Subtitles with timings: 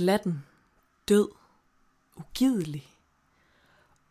[0.00, 0.44] Slatten,
[1.08, 1.28] død,
[2.16, 2.96] ugidelig.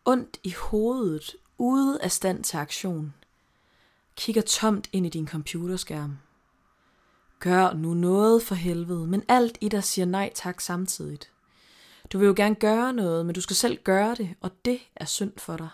[0.04, 3.14] Ondt i hovedet, ude af stand til aktion.
[4.16, 6.18] Kigger tomt ind i din computerskærm.
[7.38, 11.32] Gør nu noget for helvede, men alt i dig siger nej tak samtidigt.
[12.12, 15.04] Du vil jo gerne gøre noget, men du skal selv gøre det, og det er
[15.04, 15.70] synd for dig.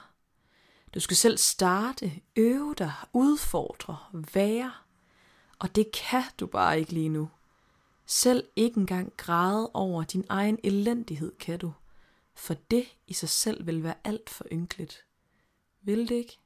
[0.95, 3.98] Du skal selv starte, øve dig, udfordre,
[4.35, 4.73] være.
[5.59, 7.29] Og det kan du bare ikke lige nu.
[8.07, 11.72] Selv ikke engang græde over din egen elendighed kan du.
[12.35, 15.04] For det i sig selv vil være alt for ynkeligt.
[15.82, 16.39] Vil det ikke?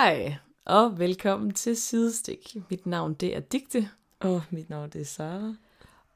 [0.00, 2.56] Hej, og velkommen til Sidestik.
[2.70, 3.88] Mit navn det er Digte,
[4.20, 5.54] Og mit navn det er Sara.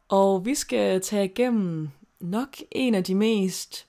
[0.09, 1.89] og vi skal tage igennem
[2.21, 3.87] nok en af de mest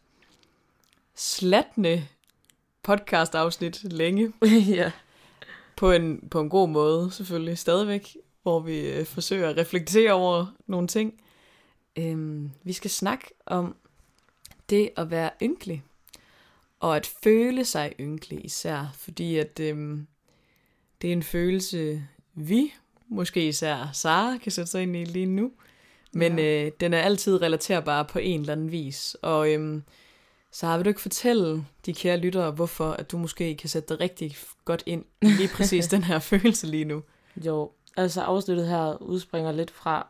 [1.13, 2.07] slatne
[2.83, 4.33] podcast-afsnit længe.
[4.79, 4.91] ja.
[5.75, 10.45] På en, på en god måde selvfølgelig stadigvæk, hvor vi øh, forsøger at reflektere over
[10.67, 11.13] nogle ting.
[11.95, 13.75] Øhm, vi skal snakke om
[14.69, 15.83] det at være ynkelig,
[16.85, 20.07] og at føle sig ynkelig især, fordi at øhm,
[21.01, 22.73] det er en følelse, vi,
[23.07, 25.51] måske især Sara, kan sætte sig ind i lige nu,
[26.13, 26.65] men Ja.
[26.65, 29.17] øh, den er altid relaterbar på en eller anden vis.
[29.21, 29.83] Og øhm,
[30.51, 33.99] så vil du ikke fortælle de kære lyttere, hvorfor at du måske kan sætte dig
[33.99, 37.03] rigtig godt ind i lige præcis den her følelse lige nu?
[37.45, 40.07] Jo, altså afsnittet her udspringer lidt fra,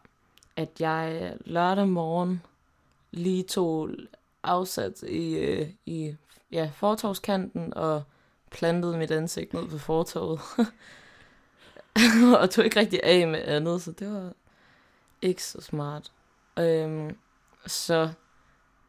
[0.56, 2.42] at jeg lørdag morgen
[3.12, 3.90] lige tog
[4.44, 6.16] afsat i, øh, i
[6.56, 8.04] ja, fortovskanten og
[8.52, 10.40] plantede mit ansigt ned på fortovet.
[12.40, 14.34] og tog ikke rigtig af med andet, så det var
[15.22, 16.12] ikke så smart.
[16.60, 17.18] Øhm,
[17.68, 18.10] så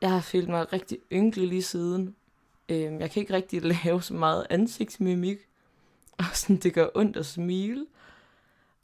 [0.00, 2.16] jeg har følt mig rigtig ynkelig lige siden.
[2.68, 5.38] Øhm, jeg kan ikke rigtig lave så meget ansigtsmimik.
[6.18, 7.86] Og sådan, det gør ondt at smile.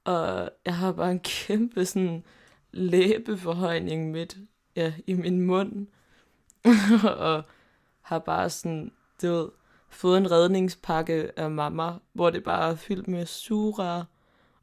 [0.05, 2.25] Og jeg har bare en kæmpe sådan
[2.73, 4.37] læbeforhøjning midt
[4.77, 5.87] ja, i min mund.
[7.19, 7.43] og
[8.03, 8.93] har bare sådan,
[9.23, 9.49] du ved,
[9.89, 14.05] fået en redningspakke af mamma, hvor det bare er fyldt med sura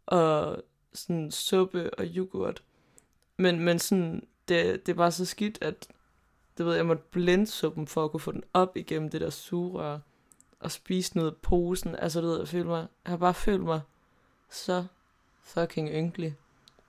[0.05, 0.63] og
[0.93, 2.63] sådan suppe og yoghurt.
[3.37, 5.87] Men, men sådan, det, det er bare så skidt, at
[6.57, 9.29] det ved, jeg måtte blende suppen for at kunne få den op igennem det der
[9.29, 9.99] sugerør
[10.59, 11.95] og spise noget posen.
[11.95, 13.81] Altså, du ved, jeg, føler mig, jeg har bare følt mig
[14.49, 14.85] så
[15.41, 16.35] fucking ynkelig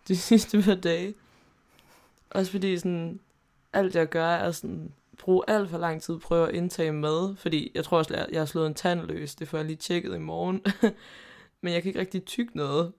[0.09, 1.15] de sidste par dage.
[2.31, 3.21] Også fordi sådan,
[3.72, 7.70] alt jeg gør er sådan, bruge alt for lang tid prøve at indtage mad, fordi
[7.75, 10.19] jeg tror også, jeg, har slået en tand løs, det får jeg lige tjekket i
[10.19, 10.64] morgen.
[11.62, 12.92] Men jeg kan ikke rigtig tykke noget.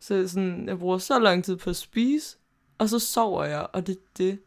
[0.00, 2.36] Så sådan, jeg bruger så lang tid på at spise,
[2.78, 4.38] og så sover jeg, og det er det.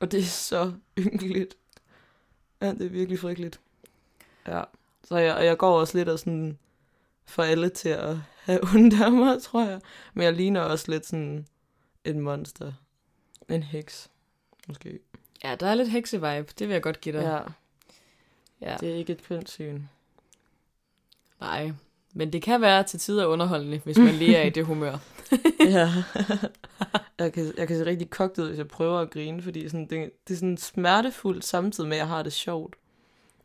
[0.00, 1.56] Og det er så ynkeligt.
[2.60, 3.60] Ja, det er virkelig frygteligt.
[4.46, 4.62] Ja.
[5.04, 6.58] Så jeg, og jeg går også lidt og sådan
[7.24, 9.80] for alle til at have ondt af mig, tror jeg.
[10.14, 11.46] Men jeg ligner også lidt sådan
[12.04, 12.72] en monster.
[13.48, 14.10] En heks,
[14.68, 14.98] måske.
[15.44, 17.22] Ja, der er lidt heksevibe, det vil jeg godt give dig.
[17.22, 18.76] Ja, ja.
[18.80, 19.82] det er ikke et pønt syn.
[21.40, 21.72] Nej,
[22.12, 24.98] men det kan være til tider underholdende, hvis man lige er i det humør.
[25.60, 25.92] ja.
[27.18, 29.86] jeg, kan, jeg kan se rigtig kogt ud, hvis jeg prøver at grine, fordi sådan,
[29.86, 32.76] det, det er sådan smertefuldt samtidig med, at jeg har det sjovt.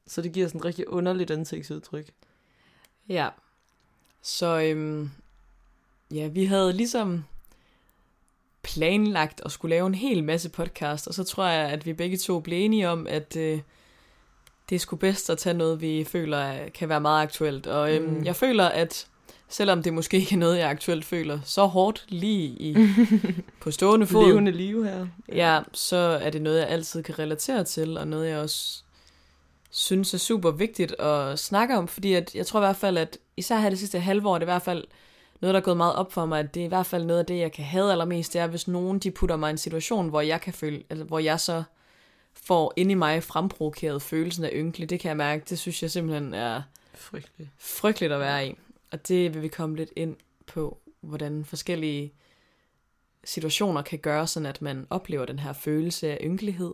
[0.08, 2.10] Så det giver sådan et rigtig underligt ansigtsudtryk.
[3.10, 3.30] Ja.
[4.22, 5.12] Så øhm,
[6.12, 7.26] ja, vi havde ligesom
[8.66, 12.18] planlagt at skulle lave en hel masse podcast, og så tror jeg, at vi begge
[12.18, 13.60] to blev enige om, at øh,
[14.70, 17.68] det er sgu bedst at tage noget, vi føler er- kan være meget aktuelt.
[17.68, 18.24] Og øhm, Mm.
[18.26, 19.08] jeg føler, at
[19.50, 22.76] selvom det måske ikke er noget, jeg aktuelt føler så hårdt lige i,
[23.62, 25.08] på stående fod, Levende liv her.
[25.34, 28.82] Ja, så er det noget, jeg altid kan relatere til, og noget, jeg også
[29.72, 33.18] synes er super vigtigt at snakke om, fordi at jeg tror i hvert fald, at
[33.38, 34.84] især her det sidste halve år, det er i hvert fald
[35.46, 37.20] noget, der er gået meget op for mig, at det er i hvert fald noget
[37.20, 39.58] af det, jeg kan have allermest, det er, hvis nogen de putter mig i en
[39.58, 41.64] situation, hvor jeg kan føle, altså, hvor jeg så
[42.34, 45.92] får inde i mig fremprovokeret følelsen af ynkelig, det kan jeg mærke, det synes jeg
[45.92, 46.62] simpelthen er
[46.94, 47.50] Frygteligt.
[47.58, 48.56] frygteligt at være i.
[48.92, 50.16] Og det vil vi komme lidt ind
[50.48, 52.14] på, hvordan forskellige
[53.24, 56.74] situationer kan gøre, sådan at man oplever den her følelse af ynkelighed.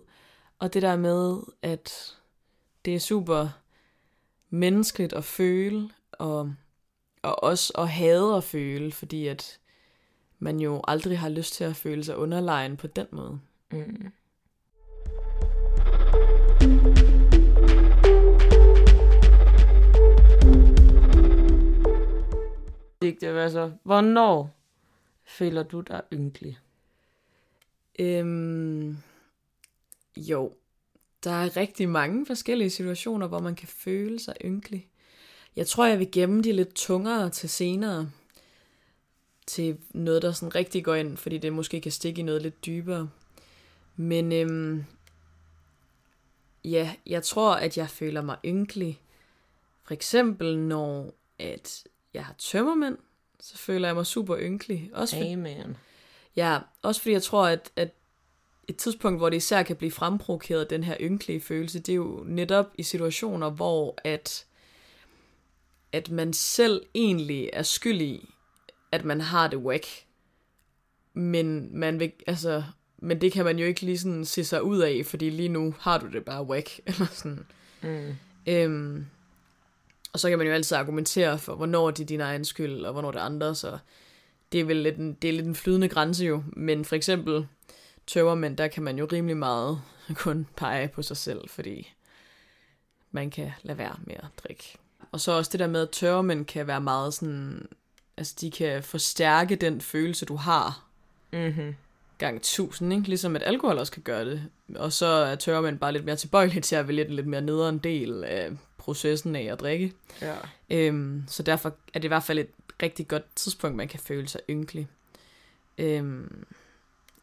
[0.60, 2.16] Og det der med, at
[2.86, 3.48] det er super
[4.50, 6.54] menneskeligt at føle, og,
[7.22, 9.60] og også at hade at føle, fordi at
[10.40, 13.40] man jo aldrig har lyst til at føle sig underlegen på den måde.
[13.72, 14.12] Mm.
[23.02, 23.32] vigtigt.
[23.32, 24.56] Altså, hvornår
[25.24, 26.60] føler du dig ynkelig?
[28.00, 28.98] Øhm,
[30.18, 30.54] jo,
[31.24, 34.88] der er rigtig mange forskellige situationer, hvor man kan føle sig ynkelig.
[35.56, 38.10] Jeg tror, jeg vil gemme de lidt tungere til senere.
[39.48, 42.66] Til noget, der sådan rigtig går ind, fordi det måske kan stikke i noget lidt
[42.66, 43.10] dybere.
[43.96, 44.86] Men øhm,
[46.64, 49.02] ja, jeg tror, at jeg føler mig ynkelig.
[49.84, 51.84] For eksempel, når at
[52.14, 52.98] jeg har tømmermænd,
[53.40, 54.90] så føler jeg mig super ynkelig.
[54.94, 55.78] Også for, Amen.
[56.36, 57.90] Ja, også fordi jeg tror, at, at
[58.68, 62.24] et tidspunkt, hvor det især kan blive fremprovokeret, den her ynkelige følelse, det er jo
[62.26, 64.46] netop i situationer, hvor at,
[65.94, 68.30] at man selv egentlig er skyld i,
[68.92, 69.86] at man har det whack.
[71.14, 72.64] Men, man vil, altså,
[72.98, 75.76] men det kan man jo ikke lige sådan se sig ud af, fordi lige nu
[75.80, 76.80] har du det bare whack.
[76.86, 77.46] Eller sådan.
[77.82, 78.16] Mm.
[78.48, 79.06] Øhm,
[80.14, 82.94] og så kan man jo altid argumentere for, hvornår det er din egen skyld, og
[82.94, 83.78] hvornår det er andre, så
[84.52, 86.44] det er vel lidt en, det er lidt en flydende grænse jo.
[86.48, 87.48] Men for eksempel
[88.08, 89.82] tømmermænd, der kan man jo rimelig meget
[90.16, 91.94] kun pege på sig selv, fordi
[93.12, 94.78] man kan lade være med at drikke.
[95.12, 97.68] Og så også det der med, at tørremænd kan være meget sådan,
[98.18, 100.84] altså de kan forstærke den følelse, du har,
[101.34, 101.76] Mm-hmm.
[102.18, 103.08] gang tusind, ikke?
[103.08, 104.44] ligesom at alkohol også kan gøre det.
[104.76, 107.78] Og så er tørremænd bare lidt mere tilbøjelige til at vælge den lidt mere nederen
[107.78, 109.94] del af processen af at drikke.
[110.22, 110.36] Ja.
[110.70, 112.50] Øhm, så derfor er det i hvert fald et
[112.84, 114.88] rigtig godt tidspunkt, man kan føle sig ynkelig.
[115.78, 116.46] Øhm,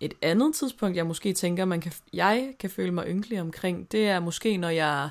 [0.01, 4.09] et andet tidspunkt, jeg måske tænker, man kan, jeg kan føle mig ynkelig omkring, det
[4.09, 5.11] er måske, når jeg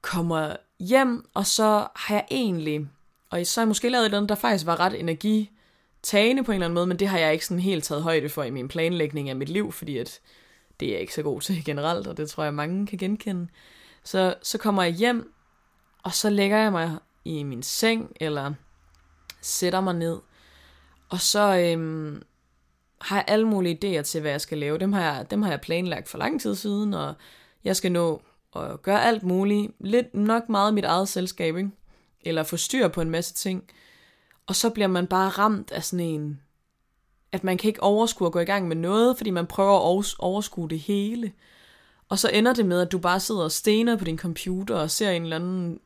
[0.00, 2.88] kommer hjem, og så har jeg egentlig,
[3.30, 6.52] og så har jeg måske lavet et eller andet, der faktisk var ret energitagende på
[6.52, 8.50] en eller anden måde, men det har jeg ikke sådan helt taget højde for i
[8.50, 10.20] min planlægning af mit liv, fordi at
[10.80, 13.48] det er jeg ikke så god til generelt, og det tror jeg mange kan genkende.
[14.04, 15.32] Så, så kommer jeg hjem,
[16.02, 18.52] og så lægger jeg mig i min seng, eller
[19.40, 20.18] sætter mig ned,
[21.08, 22.22] og så øhm,
[23.00, 24.78] har jeg alle mulige idéer til, hvad jeg skal lave.
[24.78, 27.14] Dem har jeg, dem har jeg planlagt for lang tid siden, og
[27.64, 29.72] jeg skal nå og gøre alt muligt.
[29.80, 31.70] Lidt nok meget mit eget selskab, ikke?
[32.20, 33.64] Eller få styr på en masse ting.
[34.46, 36.40] Og så bliver man bare ramt af sådan en,
[37.32, 40.14] at man kan ikke overskue at gå i gang med noget, fordi man prøver at
[40.18, 41.32] overskue det hele.
[42.08, 44.90] Og så ender det med, at du bare sidder og stener på din computer og
[44.90, 45.80] ser en eller anden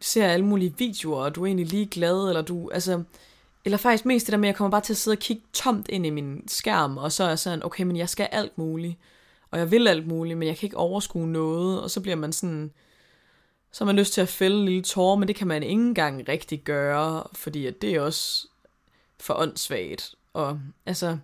[0.00, 3.02] ser alle mulige videoer, og du er egentlig lige glad, eller du, altså,
[3.64, 5.42] eller faktisk mest det der med, at jeg kommer bare til at sidde og kigge
[5.52, 8.58] tomt ind i min skærm, og så er jeg sådan, okay, men jeg skal alt
[8.58, 8.98] muligt,
[9.54, 12.32] og jeg vil alt muligt, men jeg kan ikke overskue noget, og så bliver man
[12.32, 12.72] sådan,
[13.72, 15.72] så har man lyst til at fælde en lille tårer, men det kan man ikke
[15.72, 18.46] engang rigtig gøre, fordi at det er også
[19.20, 21.18] for åndssvagt, og altså,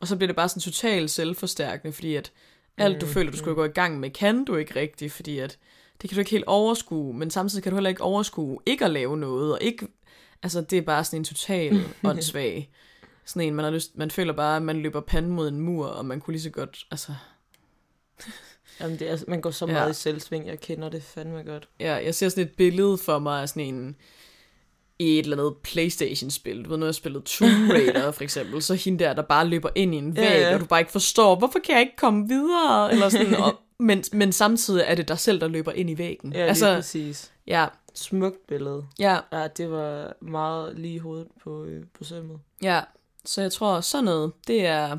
[0.00, 2.32] og så bliver det bare sådan totalt selvforstærkende, fordi at
[2.76, 5.38] alt du Mm, føler, du skulle gå i gang med, kan du ikke rigtigt, fordi
[5.38, 5.58] at
[6.02, 8.90] det kan du ikke helt overskue, men samtidig kan du heller ikke overskue ikke at
[8.90, 9.88] lave noget, og ikke,
[10.42, 12.70] altså det er bare sådan en total åndssvag,
[13.24, 15.86] sådan en, man har lyst, man føler bare, at man løber panden mod en mur,
[15.86, 17.12] og man kunne lige så godt, altså,
[18.80, 19.72] Jamen, det er, man går så Ja.
[19.72, 21.68] meget i selvsving, jeg kender det fandme godt.
[21.80, 23.96] ja, jeg ser sådan et billede for mig af sådan en,
[24.98, 26.64] i et eller andet Playstation-spil.
[26.64, 29.68] Du ved, når jeg spillede Tomb Raider for eksempel, så hende der, der bare løber
[29.74, 30.54] ind i en Ja, væg, ja.
[30.54, 32.92] og du bare ikke forstår, hvorfor kan jeg ikke komme videre?
[32.92, 36.32] Eller sådan, og, men, men samtidig er det dig selv, der løber ind i væggen.
[36.32, 37.32] Ja, altså, præcis.
[37.46, 38.84] ja, Smukt billede.
[38.98, 42.38] ja, Ja, det var meget lige i hovedet på, øh, på sømmet.
[42.62, 42.80] Ja,
[43.24, 44.98] så jeg tror, sådan noget, det er,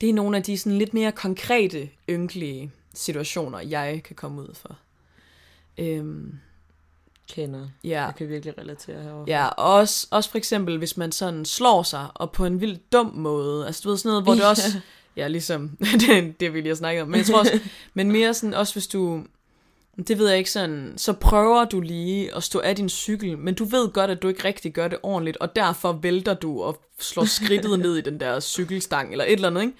[0.00, 4.54] det er nogle af de sådan lidt mere konkrete, ynkelige situationer, jeg kan komme ud
[4.54, 4.78] for.
[5.78, 6.32] Øhm,
[7.32, 7.68] Kender.
[7.84, 9.24] ja, Jeg kan virkelig relatere herovre.
[9.26, 12.92] ja og også, også for eksempel, hvis man sådan slår sig, og på en vildt
[12.92, 14.80] dum måde, altså du ved sådan noget, hvor det også,
[15.16, 15.68] ja, ligesom,
[16.08, 17.60] det, det vil jeg snakke om, men jeg tror også,
[17.94, 19.24] men mere sådan, også hvis du,
[20.08, 23.54] det ved jeg ikke sådan, så prøver du lige at stå af din cykel, men
[23.54, 26.80] du ved godt, at du ikke rigtig gør det ordentligt, og derfor vælter du og
[27.00, 29.74] slår skridtet ned i den der cykelstang, eller et eller andet, ikke?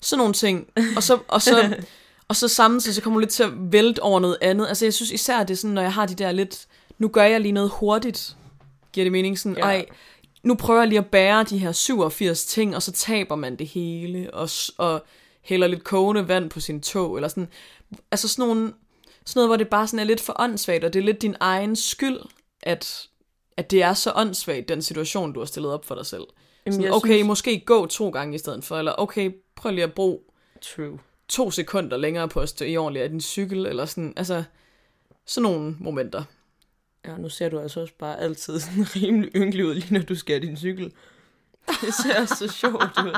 [0.00, 0.66] Sådan nogle ting.
[0.96, 1.76] Og så, og så,
[2.28, 4.68] og så samtidig, så kommer du lidt til at vælte over noget andet.
[4.68, 6.66] Altså jeg synes især, det er sådan, når jeg har de der lidt,
[6.98, 8.36] nu gør jeg lige noget hurtigt,
[8.92, 9.62] giver det mening sådan, Ja.
[9.62, 9.86] ej,
[10.42, 13.66] nu prøver jeg lige at bære de her 87 ting, og så taber man det
[13.66, 15.04] hele, og, og
[15.42, 17.48] hælder lidt kogende vand på sin tog, eller sådan.
[18.10, 18.72] Altså sådan nogle,
[19.26, 21.36] sådan noget, hvor det bare sådan er lidt for åndssvagt, og det er lidt din
[21.40, 22.18] egen skyld,
[22.62, 23.06] at,
[23.56, 26.24] at det er så åndssvagt, den situation, du har stillet op for dig selv.
[26.66, 29.84] Jamen, Sådan, okay, synes- måske gå to gange i stedet for, eller okay, prøv lige
[29.84, 30.18] at bruge
[30.62, 30.98] True.
[31.28, 34.44] to sekunder længere på at stå i ordentligt af din cykel, eller sådan, altså,
[35.26, 36.24] sådan nogle momenter.
[37.06, 40.14] Ja, nu ser du altså også bare altid sådan rimelig ynkelig ud, lige når du
[40.14, 40.92] skal din cykel.
[41.68, 43.16] Det ser så sjovt ud.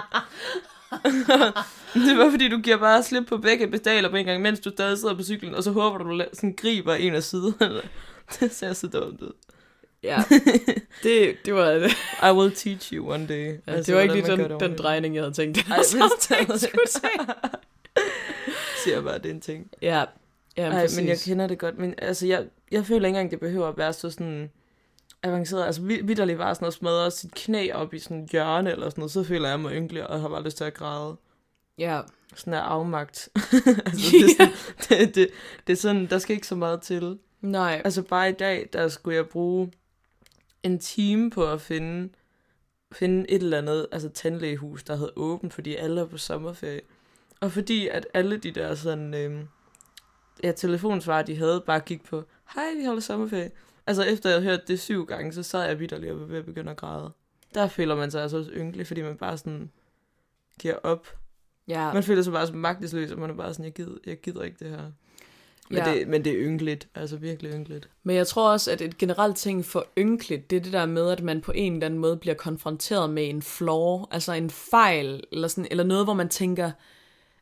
[2.06, 4.70] det var fordi, du giver bare slip på begge pedaler på en gang, mens du
[4.70, 7.80] stadig sidder på cyklen, og så håber du, du sådan griber en af siderne.
[8.40, 9.32] Det ser så dumt ud.
[10.02, 10.24] Ja,
[11.02, 11.90] det, det var det.
[12.22, 13.46] I will teach you one day.
[13.46, 15.58] Ja, altså, det var ikke lige den, den drejning, jeg havde tænkt.
[15.70, 15.82] Ej, Ej,
[18.84, 19.70] Siger bare, det er en ting.
[19.82, 20.04] Ja,
[20.56, 21.78] ja Ej, men jeg kender det godt.
[21.78, 24.50] Men altså, jeg, jeg føler ikke engang, det behøver at være så sådan
[25.22, 25.66] avanceret.
[25.66, 29.12] Altså, vidderligt var sådan noget smadret sit knæ op i sådan hjørne eller sådan noget,
[29.12, 31.16] så føler jeg mig ynkelig og har bare lyst til at græde.
[31.78, 32.00] Ja.
[32.34, 33.28] Sådan er afmagt.
[33.86, 34.52] altså, det, er sådan,
[35.06, 35.28] det, det,
[35.66, 37.18] det, er sådan, der skal ikke så meget til.
[37.40, 37.82] Nej.
[37.84, 39.72] Altså, bare i dag, der skulle jeg bruge
[40.62, 42.08] en time på at finde,
[42.92, 46.80] finde et eller andet, altså tandlægehus, der havde åbent, fordi alle er på sommerferie.
[47.40, 49.44] Og fordi at alle de der sådan, øh,
[50.42, 53.50] ja, telefonsvarer, de havde, bare gik på, hej, vi holder sommerferie.
[53.88, 56.44] Altså efter jeg havde hørt det syv gange, så sad jeg vidderligt og ved at
[56.44, 57.12] begynde at græde.
[57.54, 59.70] Der føler man sig altså også ynkelig, fordi man bare sådan
[60.60, 61.06] giver op.
[61.68, 61.92] Ja.
[61.92, 64.42] Man føler sig bare så magtesløs, og man er bare sådan, jeg gider, jeg gider
[64.42, 64.90] ikke det her.
[65.70, 65.94] Men, ja.
[65.94, 67.88] det, men det er ynkeligt, altså virkelig ynkeligt.
[68.02, 71.10] Men jeg tror også, at et generelt ting for ynkeligt, det er det der med,
[71.10, 75.24] at man på en eller anden måde bliver konfronteret med en flaw, altså en fejl,
[75.32, 76.70] eller, sådan, eller noget, hvor man tænker,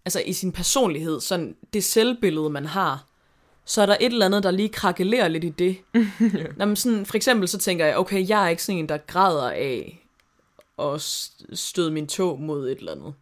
[0.05, 3.06] altså i sin personlighed, sådan det selvbillede, man har,
[3.67, 5.77] så er der et eller andet, der lige krakelerer lidt i det.
[5.95, 6.45] ja.
[6.57, 8.97] Nå, men sådan, for eksempel så tænker jeg, okay, jeg er ikke sådan en, der
[8.97, 10.03] græder af
[10.79, 11.03] at
[11.53, 13.15] støde min tog mod et eller andet.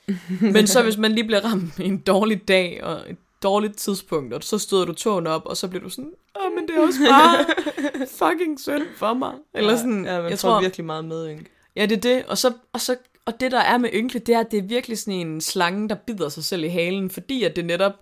[0.54, 4.42] Men så hvis man lige bliver ramt en dårlig dag og et dårligt tidspunkt, og
[4.42, 6.98] så støder du tåen op, og så bliver du sådan, åh, men det er også
[7.10, 7.46] bare
[8.30, 9.32] fucking synd for mig.
[9.54, 11.46] Eller sådan, ja, man jeg tror virkelig meget med ynk.
[11.76, 12.24] Ja, det er det.
[12.26, 14.62] Og, så, og, så, og det, der er med ynkle, det er, at det er
[14.62, 17.92] virkelig sådan en slange, der bider sig selv i halen, fordi at det netop,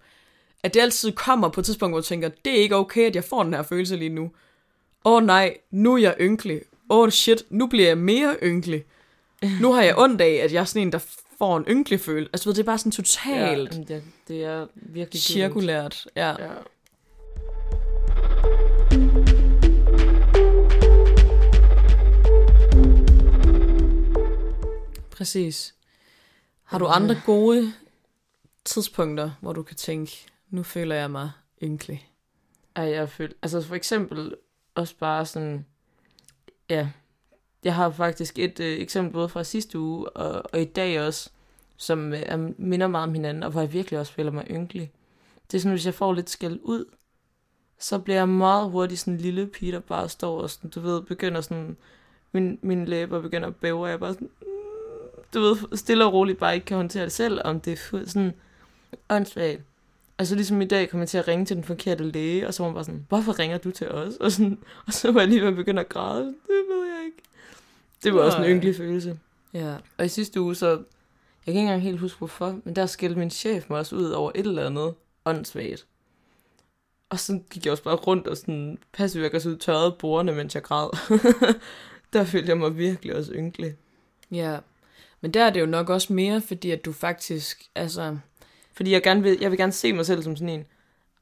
[0.66, 3.16] at det altid kommer på et tidspunkt, hvor du tænker, det er ikke okay, at
[3.16, 4.30] jeg får den her følelse lige nu.
[5.04, 6.60] Åh oh, nej, nu er jeg ynkelig.
[6.90, 8.84] Åh oh, shit, nu bliver jeg mere ynkelig.
[9.60, 10.98] Nu har jeg ondt af, at jeg er sådan en, der
[11.38, 12.30] får en ynkelig følelse.
[12.32, 13.74] Altså, det er bare sådan totalt...
[13.74, 16.06] Ja, det, det er virkelig cirkulært.
[16.16, 16.28] Ja.
[16.28, 16.48] ja.
[25.10, 25.74] Præcis.
[26.64, 27.72] Har du andre gode
[28.64, 31.30] tidspunkter, hvor du kan tænke, nu føler jeg mig
[31.62, 32.10] ynkelig?
[32.76, 34.34] Ej, jeg føler, altså for eksempel
[34.74, 35.66] også bare sådan,
[36.70, 36.88] ja,
[37.64, 41.30] jeg har faktisk et øh, eksempel både fra sidste uge og, og i dag også,
[41.76, 44.92] som øh, minder meget om hinanden, og hvor jeg virkelig også føler mig ynkelig.
[45.50, 46.84] Det er sådan, hvis jeg får lidt skæld ud,
[47.78, 50.80] så bliver jeg meget hurtigt sådan en lille pige, der bare står og sådan, du
[50.80, 51.76] ved, begynder sådan,
[52.32, 56.12] min, min læber begynder at bæve, og jeg bare sådan, mm, du ved, stille og
[56.12, 58.34] roligt bare ikke kan håndtere det selv, om det er sådan
[59.08, 59.62] åndssvagt.
[60.18, 62.62] Altså ligesom i dag kom jeg til at ringe til den forkerte læge, og så
[62.62, 64.14] var hun bare sådan, hvorfor ringer du til os?
[64.14, 66.24] Og, sådan, og så var jeg lige ved at begynde at græde.
[66.26, 67.18] Det ved jeg ikke.
[68.04, 69.18] Det var også en ynkelig følelse.
[69.54, 69.76] Ja.
[69.98, 70.76] Og i sidste uge, så, jeg
[71.44, 74.32] kan ikke engang helt huske hvorfor, men der skældte min chef mig også ud over
[74.34, 74.94] et eller andet
[75.24, 75.86] åndssvagt.
[77.10, 80.62] Og så gik jeg også bare rundt og sådan passivt aggressivt tørrede bordene, mens jeg
[80.62, 80.88] græd.
[82.12, 83.74] der følte jeg mig virkelig også ynkelig.
[84.30, 84.58] Ja,
[85.20, 88.18] men der er det jo nok også mere, fordi at du faktisk, altså...
[88.76, 90.66] Fordi jeg, gerne vil, jeg vil gerne se mig selv som sådan en,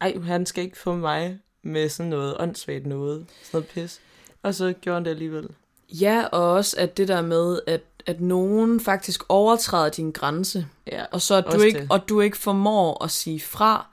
[0.00, 4.00] ej, han skal ikke få mig med sådan noget åndssvagt noget, sådan noget pis.
[4.42, 5.49] Og så gjorde han det alligevel.
[5.88, 11.04] Ja, og også at det der med, at, at nogen faktisk overtræder din grænse, ja,
[11.12, 13.87] og så at du ikke, og du ikke formår at sige fra,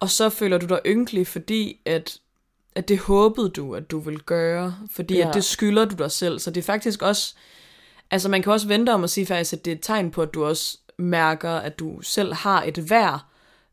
[0.00, 2.18] og så føler du dig ynkelig, fordi at,
[2.74, 5.28] at det håbede du, at du vil gøre, fordi ja.
[5.28, 6.38] at det skylder du dig selv.
[6.38, 7.34] Så det er faktisk også,
[8.10, 10.22] altså man kan også vente om at sige faktisk, at det er et tegn på,
[10.22, 13.20] at du også mærker, at du selv har et værd,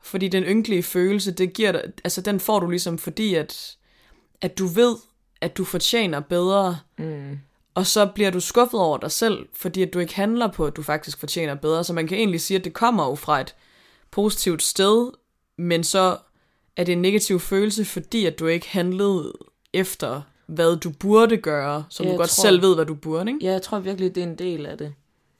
[0.01, 3.77] fordi den ynkelige følelse, det giver dig, altså den får du ligesom fordi, at,
[4.41, 4.95] at du ved,
[5.41, 7.39] at du fortjener bedre, mm.
[7.73, 10.75] og så bliver du skuffet over dig selv, fordi at du ikke handler på, at
[10.75, 11.83] du faktisk fortjener bedre.
[11.83, 13.55] Så man kan egentlig sige, at det kommer jo fra et
[14.11, 15.11] positivt sted,
[15.57, 16.17] men så
[16.77, 19.33] er det en negativ følelse, fordi at du ikke handlede
[19.73, 23.31] efter, hvad du burde gøre, så ja, du godt tror, selv ved, hvad du burde,
[23.31, 23.45] ikke?
[23.45, 24.93] Ja, jeg tror virkelig, det er en del af det.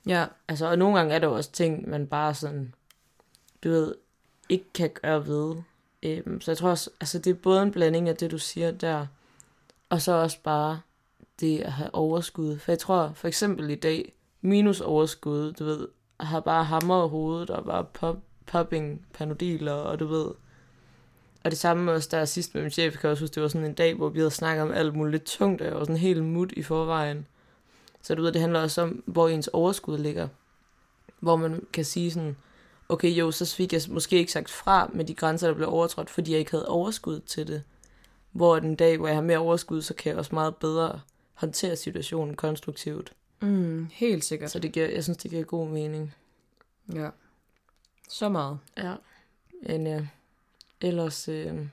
[0.08, 0.26] Ja.
[0.48, 2.74] Altså, og nogle gange er der også ting, man bare sådan,
[3.64, 3.96] du ved,
[4.50, 5.56] ikke kan gøre ved.
[6.04, 8.72] Øhm, så jeg tror også, altså det er både en blanding af det, du siger
[8.72, 9.08] der,
[9.90, 10.80] og så også bare
[11.40, 12.58] det at have overskud.
[12.58, 15.88] For jeg tror for eksempel i dag, minus overskud, du ved,
[16.20, 20.26] har bare hamret hovedet og bare pop, popping panodiler, og du ved.
[21.44, 23.50] Og det samme også der sidst med min chef, kan jeg også huske, det var
[23.50, 25.98] sådan en dag, hvor vi havde snakket om alt muligt tungt, og jeg var sådan
[25.98, 27.28] helt mut i forvejen.
[28.02, 30.28] Så du ved, det handler også om, hvor ens overskud ligger.
[31.20, 32.38] Hvor man kan sige sådan,
[32.90, 36.10] okay jo, så fik jeg måske ikke sagt fra med de grænser, der blev overtrådt,
[36.10, 37.64] fordi jeg ikke havde overskud til det.
[38.32, 41.02] Hvor den dag, hvor jeg har mere overskud, så kan jeg også meget bedre
[41.34, 43.14] håndtere situationen konstruktivt.
[43.42, 44.52] Mm, helt sikkert.
[44.52, 46.16] Så det giver, jeg synes, det giver god mening.
[46.94, 47.10] Ja.
[48.10, 48.60] Så meget.
[48.78, 48.96] Ja.
[49.68, 50.08] Men ja,
[50.82, 51.28] ellers...
[51.28, 51.68] Øh,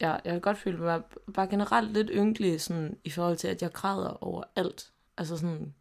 [0.00, 1.02] Ja, jeg kan godt føle mig
[1.34, 4.92] bare generelt lidt ynkelig sådan, i forhold til, at jeg græder over alt.
[5.16, 5.74] Altså sådan,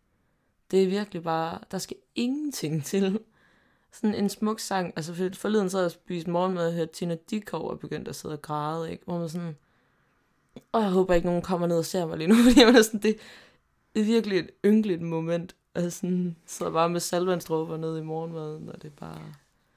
[0.72, 3.20] det er virkelig bare, der skal ingenting til.
[3.92, 7.70] Sådan en smuk sang, altså forleden sad jeg og spiste morgenmad og hørte Tina Dikov
[7.70, 9.04] og begyndte at sidde og græde, ikke?
[9.06, 9.56] Hvor man sådan,
[10.72, 13.02] og jeg håber ikke, nogen kommer ned og ser mig lige nu, fordi jeg sådan,
[13.02, 13.18] det,
[13.96, 15.56] det er virkelig et ynkeligt moment.
[15.76, 19.22] Altså sådan, sidder bare med salvandsdråber ned i morgenmaden, og det er bare...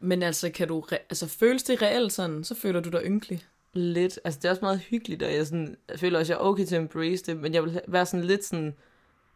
[0.01, 3.47] Men altså, kan du, re- altså føles det reelt sådan, så føler du dig ynkelig?
[3.75, 6.45] Lidt, altså det er også meget hyggeligt, og jeg, sådan, jeg føler også, at jeg
[6.45, 8.75] er okay til at embrace det, men jeg vil være sådan lidt sådan,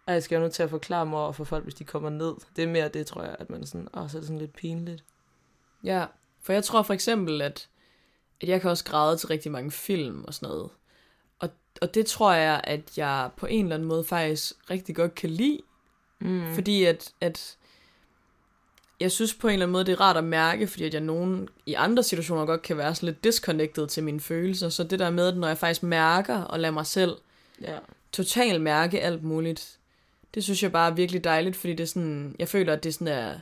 [0.06, 2.10] at jeg skal jo nødt til at forklare mig over for folk, hvis de kommer
[2.10, 2.34] ned.
[2.56, 4.38] Det er mere det, tror jeg, at man er sådan, åh, så er det sådan
[4.38, 5.04] lidt pinligt.
[5.84, 6.06] Ja,
[6.40, 7.68] for jeg tror for eksempel, at,
[8.40, 10.70] at jeg kan også græde til rigtig mange film og sådan noget.
[11.38, 11.48] Og,
[11.82, 15.30] og det tror jeg, at jeg på en eller anden måde faktisk rigtig godt kan
[15.30, 15.60] lide.
[16.20, 16.54] Mm.
[16.54, 17.56] Fordi at, at
[19.00, 21.02] jeg synes på en eller anden måde, det er rart at mærke, fordi at jeg
[21.02, 24.68] nogen i andre situationer godt kan være sådan lidt disconnected til mine følelser.
[24.68, 27.16] Så det der med, at når jeg faktisk mærker og lader mig selv
[27.62, 27.78] Ja.
[28.12, 29.78] totalt mærke alt muligt,
[30.34, 32.94] det synes jeg bare er virkelig dejligt, fordi det er sådan, jeg føler, at det
[32.94, 33.34] sådan er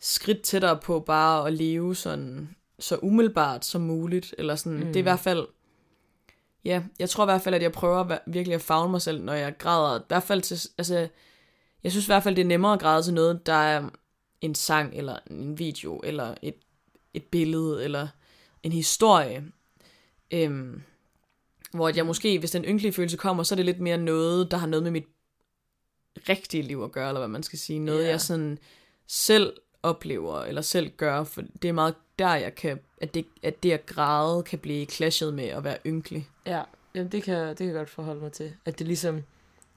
[0.00, 4.86] skridt tættere på bare at leve sådan så umiddelbart som muligt, eller sådan, mm.
[4.86, 5.46] det er i hvert fald,
[6.64, 9.32] ja, jeg tror i hvert fald, at jeg prøver virkelig at fagne mig selv, når
[9.32, 11.08] jeg græder, i hvert fald til, altså,
[11.84, 13.88] jeg synes i hvert fald, det er nemmere at græde til noget, der er
[14.40, 16.54] en sang, eller en video, eller et,
[17.14, 18.08] et billede, eller
[18.62, 19.44] en historie,
[20.30, 20.82] øhm,
[21.70, 24.56] hvor jeg måske, hvis den ynkelige følelse kommer, så er det lidt mere noget, der
[24.56, 25.06] har noget med mit
[26.28, 27.78] rigtige liv at gøre, eller hvad man skal sige.
[27.78, 28.10] Noget, yeah.
[28.10, 28.58] jeg sådan
[29.06, 33.62] selv oplever, eller selv gør, for det er meget der, jeg kan, at det, at
[33.62, 36.28] det at græde kan blive clashet med at være ynkelig.
[36.46, 36.62] Ja,
[36.94, 38.54] jamen det kan, det kan jeg godt forholde mig til.
[38.64, 39.22] At det ligesom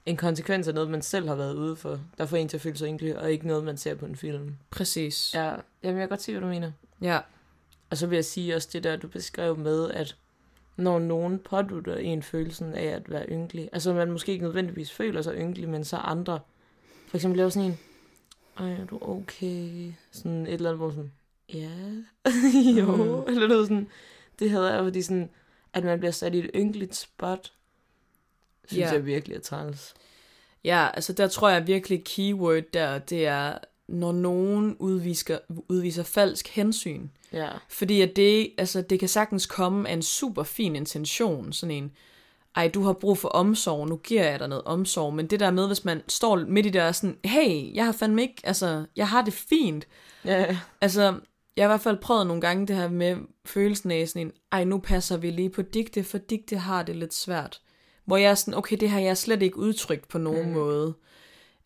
[0.06, 2.60] en konsekvens af noget, man selv har været ude for, der får en til at
[2.60, 4.56] føle sig ynkelig, og ikke noget, man ser på en film.
[4.70, 5.34] Præcis.
[5.34, 6.72] Ja, jamen jeg kan godt se, hvad du mener.
[7.00, 7.20] ja.
[7.90, 10.16] Og så vil jeg sige også det der, du beskrev med, at
[10.76, 15.22] når nogen pådutter en følelsen af at være ynkelig, altså man måske ikke nødvendigvis føler
[15.22, 16.40] sig ynkelig, men så andre,
[17.08, 17.78] for eksempel laver sådan en,
[18.58, 19.92] ej, er du okay?
[20.10, 21.12] Sådan et eller andet, hvor sådan,
[21.52, 21.70] ja,
[22.80, 23.34] jo, Mhm.
[23.34, 23.88] eller noget sådan.
[24.38, 25.30] Det havde jeg, fordi sådan,
[25.72, 27.52] at man bliver sat i et ynkeligt spot,
[28.68, 28.92] synes Ja.
[28.92, 29.94] jeg virkelig er træls.
[30.64, 36.48] Ja, altså der tror jeg virkelig keyword der, det er, når nogen udviser, udviser falsk
[36.48, 37.08] hensyn.
[37.32, 41.74] Ja, Fordi at det, altså, det kan sagtens komme af en super fin intention, sådan
[41.76, 41.92] en,
[42.56, 45.50] ej, du har brug for omsorg, nu giver jeg dig noget omsorg, men det der
[45.50, 48.34] med, hvis man står midt i det og er sådan, hey, jeg har fandme ikke,
[48.44, 49.86] altså, jeg har det fint.
[50.24, 51.02] ja, Altså,
[51.56, 54.32] jeg har i hvert fald prøvet nogle gange det her med følelsen af sådan en,
[54.52, 57.60] ej, nu passer vi lige på digte, for digte har det lidt svært.
[58.04, 60.48] Hvor jeg er sådan, okay, det har jeg slet ikke udtrykt på nogen Mm.
[60.48, 60.54] mm.
[60.54, 60.94] måde.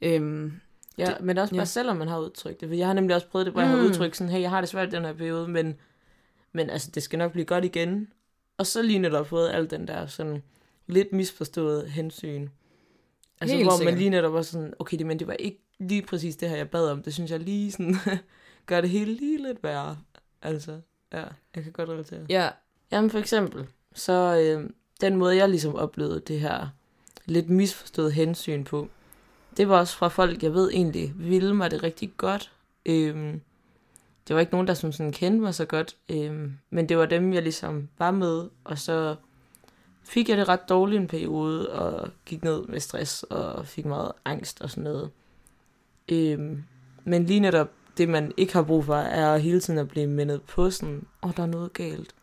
[0.01, 0.53] Øhm,
[0.99, 1.65] ja Det- men også bare ja.
[1.65, 2.69] selvom man har udtrykt det.
[2.69, 3.83] For jeg har nemlig også prøvet det, hvor jeg har Mm.
[3.85, 5.75] udtrykt sådan, hey, jeg har det svært i den her periode, men,
[6.53, 8.09] men altså, det skal nok blive godt igen.
[8.59, 10.43] Og så lige netop fået al den der sådan
[10.87, 12.49] lidt misforstået hensyn.
[13.41, 13.93] Altså, Helt hvor sikkert.
[13.93, 16.57] man lige netop var sådan, okay, det, men det var ikke lige præcis det her,
[16.57, 17.03] jeg bad om.
[17.03, 17.95] Det synes jeg lige sådan,
[18.67, 19.99] gør det hele lige lidt værre.
[20.43, 20.81] Altså,
[21.13, 21.25] ja,
[21.57, 22.21] jeg kan godt relatere.
[22.29, 22.49] ja,
[22.93, 24.71] Jamen for eksempel, så øh,
[25.01, 26.69] den måde, jeg ligesom oplevede det her
[27.25, 28.89] lidt misforstået hensyn på,
[29.57, 32.53] det var også fra folk, jeg ved egentlig ville mig det rigtig godt.
[32.87, 33.41] Øhm,
[34.29, 37.07] det var ikke nogen, der som sådan kendte mig så godt, øhm, men det var
[37.07, 39.17] dem, jeg ligesom var med, og så
[40.05, 44.13] fik jeg det ret dårligt en periode, og gik ned med stress, og fik meget
[44.25, 45.11] angst og sådan noget.
[46.09, 46.65] Øhm,
[47.05, 50.43] men lige netop det, man ikke har brug for, er hele tiden at blive mindet
[50.43, 52.15] på sådan, åh, oh, der er noget galt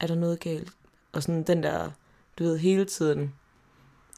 [0.00, 0.72] er der noget galt?
[1.14, 1.90] Og sådan den der,
[2.38, 3.34] du ved, hele tiden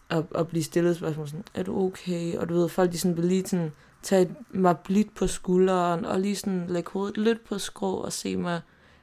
[0.09, 2.37] at, at blive stillet spørgsmål sådan, er du okay?
[2.37, 6.21] Og du ved, folk de sådan vil lige sådan tage mig blidt på skulderen, og
[6.21, 8.61] lige sådan lægge hovedet lidt på skrå, og se mig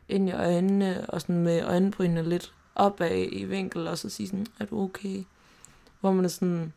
[0.09, 4.47] ind i øjnene, og sådan med øjenbrynene lidt opad i vinkel, og så sige sådan,
[4.59, 5.23] er du okay?
[5.99, 6.73] Hvor man er sådan,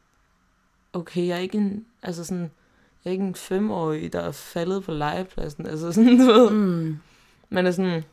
[0.93, 2.51] okay, jeg er ikke en, altså sådan,
[3.05, 6.51] jeg er ikke en femårig, der er faldet på legepladsen, altså sådan, du ved.
[6.51, 6.99] mm,
[7.51, 8.05] Man er sådan,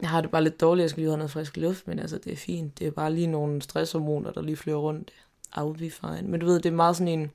[0.00, 2.18] jeg har det bare lidt dårligt, jeg skal lige have noget frisk luft, men altså,
[2.18, 2.78] det er fint.
[2.78, 5.12] Det er bare lige nogle stresshormoner, der lige flyver rundt.
[5.56, 6.22] I'll be fine.
[6.22, 7.30] Men du ved, det er meget sådan en,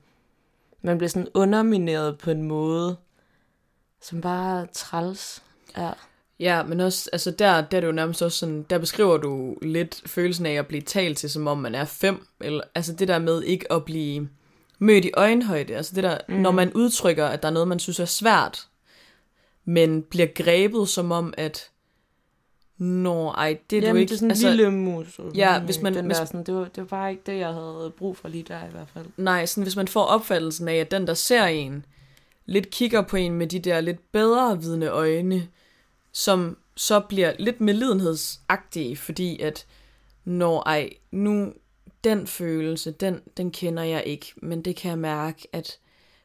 [0.82, 2.98] man bliver sådan undermineret på en måde,
[4.02, 5.44] som bare træls.
[5.78, 5.92] Ja.
[6.40, 9.56] Ja, men også, altså der, der er det jo nærmest også sådan, der beskriver du
[9.62, 13.08] lidt følelsen af at blive talt til, som om man er fem, eller, altså det
[13.08, 14.30] der med ikke at blive
[14.80, 16.36] mødt i øjenhøjde, altså det der, mm.
[16.36, 18.68] når man udtrykker, at der er noget, man synes er svært,
[19.66, 21.70] men bliver grebet som om, at,
[22.82, 25.20] nå, ej, det er Jamen, du ikke, det er sådan en altså, lille mus.
[25.36, 27.48] Ja, hvis man- Den hvis- der, sådan, det, var, det var bare ikke det, jeg
[27.54, 29.06] havde brug for lige der i hvert fald.
[29.18, 31.86] nej, sådan hvis man får opfattelsen af, at den, der ser en,
[32.46, 35.48] lidt kigger på en med de der lidt bedre vidne øjne,
[36.12, 39.66] som så bliver lidt medlidenhedsagtige, fordi at
[40.26, 41.54] når ej, nu,
[42.04, 45.78] den følelse, den, den kender jeg ikke, men det kan jeg mærke, at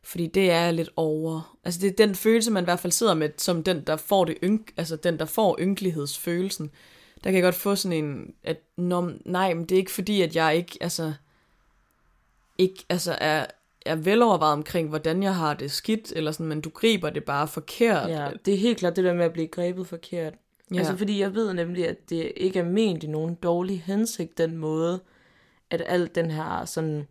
[0.07, 1.57] fordi det er lidt over.
[1.65, 4.25] Altså det er den følelse, man i hvert fald sidder med, som den, der får
[4.25, 6.71] det ynk, altså den, der får ynkelighedsfølelsen.
[7.25, 10.23] Der kan jeg godt få sådan en, at Nå, nej, men det er ikke fordi,
[10.23, 11.13] at jeg ikke, altså,
[12.59, 13.47] ikke, altså er,
[13.87, 17.49] er velovervejet omkring, hvordan jeg har det skidt, eller sådan, men du griber det bare
[17.49, 18.11] forkert.
[18.11, 20.35] Ja, det er helt klart det der med at blive grebet forkert.
[20.71, 20.79] Ja.
[20.79, 24.57] Altså fordi jeg ved nemlig, at det ikke er ment i nogen dårlig hensigt, den
[24.57, 25.01] måde,
[25.71, 27.07] at alt den her sådan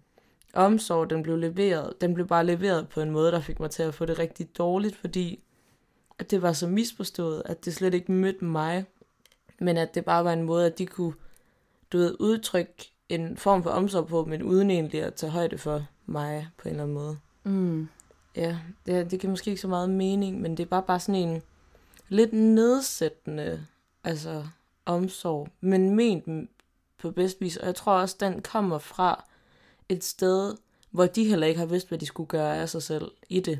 [0.56, 3.84] omsorg, den blev leveret, den blev bare leveret på en måde, der fik mig til
[3.84, 5.44] at få det rigtig dårligt, fordi
[6.20, 8.86] at det var så misforstået, at det slet ikke mødte mig,
[9.60, 11.13] men at det bare var en måde, at de kunne,
[11.91, 15.86] du ved, udtrykke en form for omsorg på, men uden egentlig at tage højde for
[16.06, 17.18] mig på en eller anden måde.
[17.44, 17.88] Mm.
[18.36, 21.22] Ja, det, det giver måske ikke så meget mening, men det er bare, bare sådan
[21.22, 21.41] en
[22.10, 23.65] lidt nedsættende
[24.04, 24.44] altså,
[24.86, 26.50] omsorg, men ment
[27.02, 27.58] på bedst vis.
[27.58, 29.26] Og jeg tror også, den kommer fra
[29.89, 30.56] et sted,
[30.91, 33.60] hvor de heller ikke har vidst, hvad de skulle gøre af sig selv i det.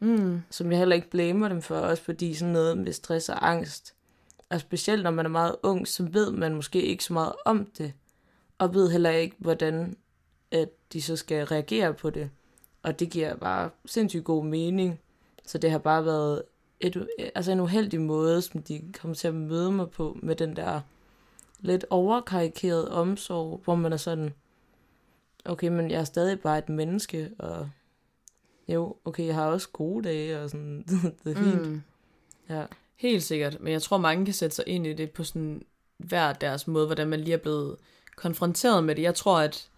[0.00, 0.42] Mm.
[0.50, 3.94] Som jeg heller ikke blamer dem for, også fordi sådan noget med stress og angst.
[4.50, 7.66] Og specielt når man er meget ung, så ved man måske ikke så meget om
[7.78, 7.92] det.
[8.58, 9.96] Og ved heller ikke, hvordan
[10.50, 12.30] at de så skal reagere på det.
[12.82, 15.00] Og det giver bare sindssygt god mening.
[15.46, 16.42] Så det har bare været
[16.80, 20.56] et, altså en uheldig måde, som de kommer til at møde mig på, med den
[20.56, 20.80] der
[21.60, 24.34] lidt overkarikerede omsorg, hvor man er sådan,
[25.44, 27.70] okay, men jeg er stadig bare et menneske, og
[28.68, 30.84] jo, okay, jeg har også gode dage, og sådan,
[31.24, 31.68] det er fint.
[31.68, 31.82] Mm.
[32.48, 32.64] Ja.
[32.96, 35.62] Helt sikkert, men jeg tror, mange kan sætte sig ind i det på sådan
[35.98, 37.76] hver deres måde, hvordan man lige er blevet
[38.16, 39.02] konfronteret med det.
[39.02, 39.68] Jeg tror, at,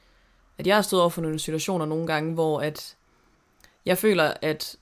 [0.58, 2.96] at jeg har stået over for nogle situationer nogle gange, hvor at
[3.86, 4.76] jeg føler, at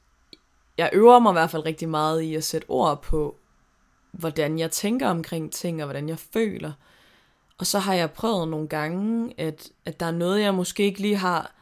[0.79, 3.37] jeg øver mig i hvert fald rigtig meget i at sætte ord på,
[4.13, 6.73] hvordan jeg tænker omkring ting, og hvordan jeg føler.
[7.59, 11.01] Og så har jeg prøvet nogle gange, at, at der er noget, jeg måske ikke
[11.01, 11.55] lige har,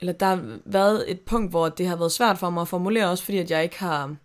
[0.00, 3.10] eller der har været et punkt, hvor det har været svært for mig at formulere,
[3.10, 4.16] også fordi at jeg ikke har,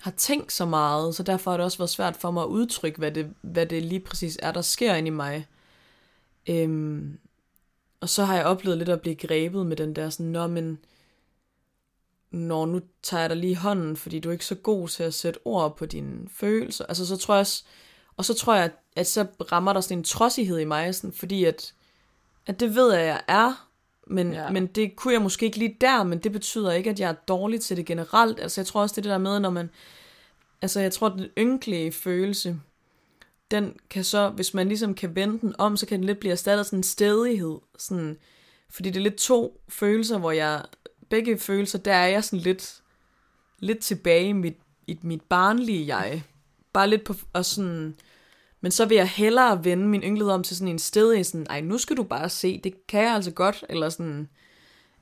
[0.00, 2.98] har tænkt så meget, så derfor har det også været svært for mig at udtrykke,
[2.98, 5.46] hvad det, hvad det lige præcis er, der sker inde i mig.
[6.46, 7.18] Øhm,
[8.00, 10.78] og så har jeg oplevet lidt at blive grebet med den der sådan, nå, men
[12.30, 15.14] når nu tager jeg dig lige hånden, fordi du er ikke så god til at
[15.14, 16.86] sætte ord på dine følelser.
[16.86, 17.64] Altså så tror jeg også,
[18.16, 21.44] og så tror jeg, at så rammer der sådan en trodsighed i mig, sådan, fordi
[21.44, 21.74] at,
[22.46, 23.68] at det ved jeg, jeg er,
[24.06, 24.50] men, ja.
[24.50, 27.14] men det kunne jeg måske ikke lige der, men det betyder ikke, at jeg er
[27.28, 28.40] dårlig til det generelt.
[28.40, 29.70] Altså jeg tror også, det er det der med, når man,
[30.62, 32.60] altså jeg tror, at den ynkelige følelse,
[33.50, 36.32] den kan så, hvis man ligesom kan vende den om, så kan den lidt blive
[36.32, 38.18] erstattet sådan en stedighed, sådan,
[38.70, 40.62] fordi det er lidt to følelser, hvor jeg,
[41.10, 42.82] begge følelser, der er jeg sådan lidt,
[43.58, 46.22] lidt tilbage i mit, i mit barnlige jeg.
[46.72, 47.96] Bare lidt på, og sådan,
[48.62, 51.46] men så vil jeg hellere vende min ynglighed om til sådan en sted i sådan,
[51.50, 54.28] ej, nu skal du bare se, det kan jeg altså godt, eller sådan,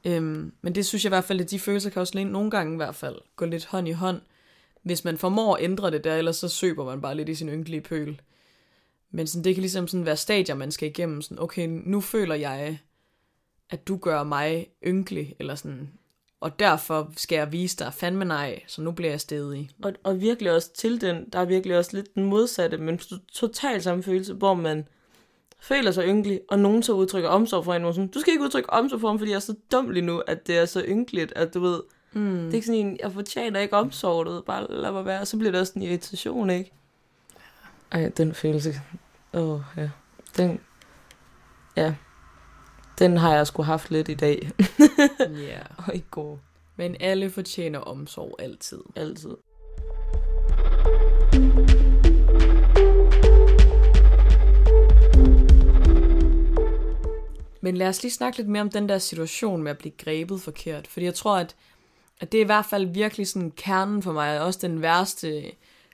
[0.04, 2.50] øhm, men det synes jeg i hvert fald, at de følelser kan også lige nogle
[2.50, 4.20] gange i hvert fald gå lidt hånd i hånd,
[4.82, 7.48] hvis man formår at ændre det der, ellers så søber man bare lidt i sin
[7.48, 8.20] ynkelige pøl.
[9.10, 11.22] Men sådan, det kan ligesom sådan være stadier, man skal igennem.
[11.22, 12.78] Sådan, okay, nu føler jeg,
[13.70, 15.90] at du gør mig ynkelig, eller sådan,
[16.40, 19.70] og derfor skal jeg vise dig fandme nej, så nu bliver jeg stedig.
[19.82, 23.00] Og, og virkelig også til den, der er virkelig også lidt den modsatte, men
[23.32, 24.88] totalt samme følelse, hvor man
[25.60, 28.44] føler sig ynkelig, og nogen så udtrykker omsorg for en, og sådan, du skal ikke
[28.44, 30.84] udtrykke omsorg for ham, fordi jeg er så dum lige nu, at det er så
[30.88, 31.80] ynkeligt, at du ved,
[32.12, 32.36] mm.
[32.36, 35.20] det er ikke sådan en, jeg fortjener ikke omsorg, du ved, bare lad mig være,
[35.20, 36.72] og så bliver det også en irritation, ikke?
[37.92, 38.74] Ej, den følelse,
[39.32, 39.90] åh, oh, ja,
[40.36, 40.60] den,
[41.76, 41.94] ja,
[43.00, 44.50] den har jeg sgu haft lidt i dag.
[45.20, 45.60] Ja.
[45.86, 46.40] og i går.
[46.76, 48.80] Men alle fortjener omsorg altid.
[48.96, 49.36] Altid.
[57.60, 60.40] Men lad os lige snakke lidt mere om den der situation med at blive grebet
[60.40, 60.86] forkert.
[60.86, 61.56] Fordi jeg tror, at,
[62.20, 65.42] at det er i hvert fald virkelig sådan kernen for mig, og også den værste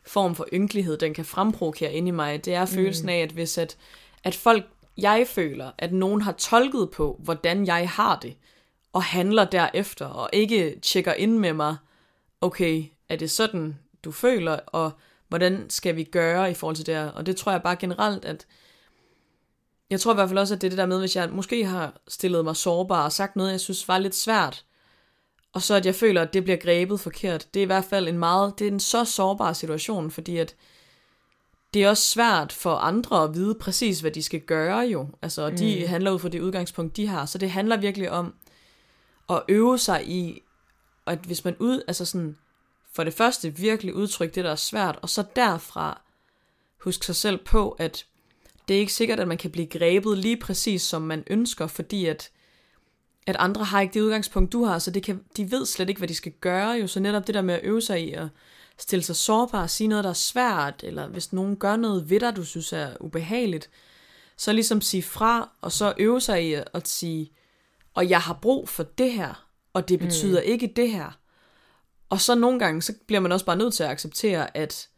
[0.07, 2.45] form for ynkelighed, den kan fremprovokere ind i mig.
[2.45, 2.71] Det er mm.
[2.71, 3.77] følelsen af, at hvis at,
[4.25, 4.65] at folk
[4.99, 8.37] jeg føler, at nogen har tolket på, hvordan jeg har det,
[8.93, 11.77] og handler derefter, og ikke tjekker ind med mig,
[12.41, 14.91] okay, er det sådan, du føler, og
[15.29, 17.09] hvordan skal vi gøre i forhold til det her?
[17.09, 18.47] Og det tror jeg bare generelt, at
[19.91, 21.65] jeg tror i hvert fald også, at det er det der med, hvis jeg måske
[21.67, 24.65] har stillet mig sårbar og sagt noget, jeg synes var lidt svært,
[25.53, 27.55] og så at jeg føler, at det bliver grebet forkert.
[27.55, 30.55] Det er i hvert fald en meget, det er en så sårbar situation, fordi at
[31.75, 35.09] det er også svært for andre at vide præcis, hvad de skal gøre jo.
[35.23, 35.89] Altså, de mm.
[35.89, 37.27] handler ud fra det udgangspunkt, de har.
[37.27, 38.35] Så det handler virkelig om
[39.31, 40.43] at øve sig i,
[41.07, 42.37] at hvis man ud, altså sådan,
[42.93, 46.03] for det første virkelig udtrykke det, der er svært, og så derfra
[46.81, 48.07] huske sig selv på, at
[48.69, 52.07] det er ikke sikkert, at man kan blive grebet lige præcis, som man ønsker, fordi
[52.07, 52.31] at,
[53.27, 55.99] at andre har ikke det udgangspunkt, du har, så det kan, de ved slet ikke,
[55.99, 56.71] hvad de skal gøre.
[56.71, 58.29] Jo, så netop det der med at øve sig i at
[58.79, 62.21] stille sig sårbar, og sige noget, der er svært, eller hvis nogen gør noget ved
[62.21, 63.71] dig, du synes er ubehageligt,
[64.37, 67.33] så ligesom sige fra, og så øve sig i at sige,
[67.95, 70.51] og jeg har brug for det her, og det betyder mm.
[70.51, 71.19] ikke det her.
[72.09, 74.89] Og så nogle gange, så bliver man også bare nødt til at acceptere, at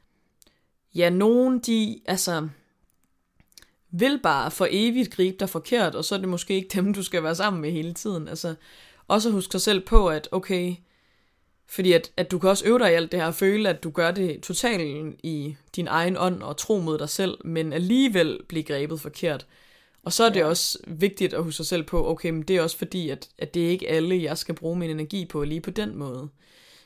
[0.95, 2.49] ja, nogen de, altså,
[3.91, 7.03] vil bare for evigt gribe dig forkert, og så er det måske ikke dem, du
[7.03, 8.29] skal være sammen med hele tiden.
[8.29, 8.55] Altså,
[9.09, 10.77] også huske sig selv på, at okay,
[11.70, 13.83] fordi at, at du kan også øve dig i alt det her, og føle, at
[13.83, 18.40] du gør det totalt i din egen ånd, og tro mod dig selv, men alligevel
[18.48, 19.46] blive grebet forkert.
[20.02, 20.46] Og så er det ja.
[20.46, 23.54] også vigtigt at huske sig selv på, okay, men det er også fordi, at, at
[23.54, 26.28] det er ikke alle, jeg skal bruge min energi på lige på den måde.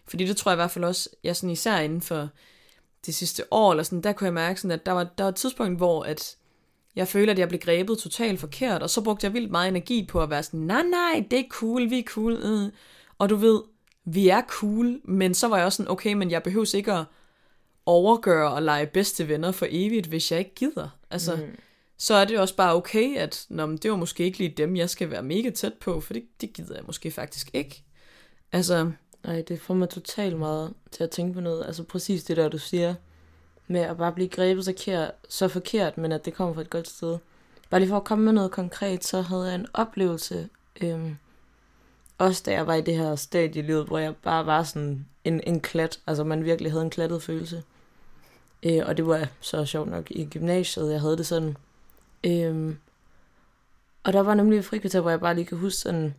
[0.07, 2.29] Fordi det tror jeg i hvert fald også, jeg sådan især inden for
[3.07, 5.29] det sidste år, eller sådan, der kunne jeg mærke sådan, at der var, der var
[5.29, 6.37] et tidspunkt, hvor at
[6.97, 10.07] jeg føler, at jeg blev grebet totalt forkert, og så brugte jeg vildt meget energi
[10.07, 12.33] på at være sådan, nej, nej, det er cool, vi er cool.
[12.33, 12.73] Øh.
[13.19, 13.61] Og du ved,
[14.05, 17.05] vi er cool, men så var jeg også sådan, okay, men jeg behøver ikke at
[17.87, 20.89] overgøre og lege bedste venner for evigt, hvis jeg ikke gider.
[21.11, 21.59] Altså, mm.
[21.99, 24.91] så er det også bare okay, at nå, det var måske ikke lige dem, jeg
[24.91, 27.83] skal være mega tæt på, for det, det gider jeg måske faktisk ikke.
[28.53, 28.93] Altså,
[29.25, 31.65] Nej, det får mig totalt meget til at tænke på noget.
[31.67, 32.95] Altså præcis det der, du siger,
[33.67, 36.71] med at bare blive grebet så, kær, så forkert, men at det kommer fra et
[36.71, 37.19] godt sted.
[37.71, 40.49] Bare lige for at komme med noget konkret, så havde jeg en oplevelse,
[40.81, 41.17] øhm,
[42.23, 45.07] også da jeg var i det her stadie i livet, hvor jeg bare var sådan
[45.25, 47.63] en, en klat, altså man virkelig havde en klattet følelse.
[48.63, 51.57] Øh, og det var så sjovt nok i gymnasiet, jeg havde det sådan.
[52.25, 52.75] Øh,
[54.05, 56.15] og der var nemlig et frikvarter, hvor jeg bare lige kan huske sådan,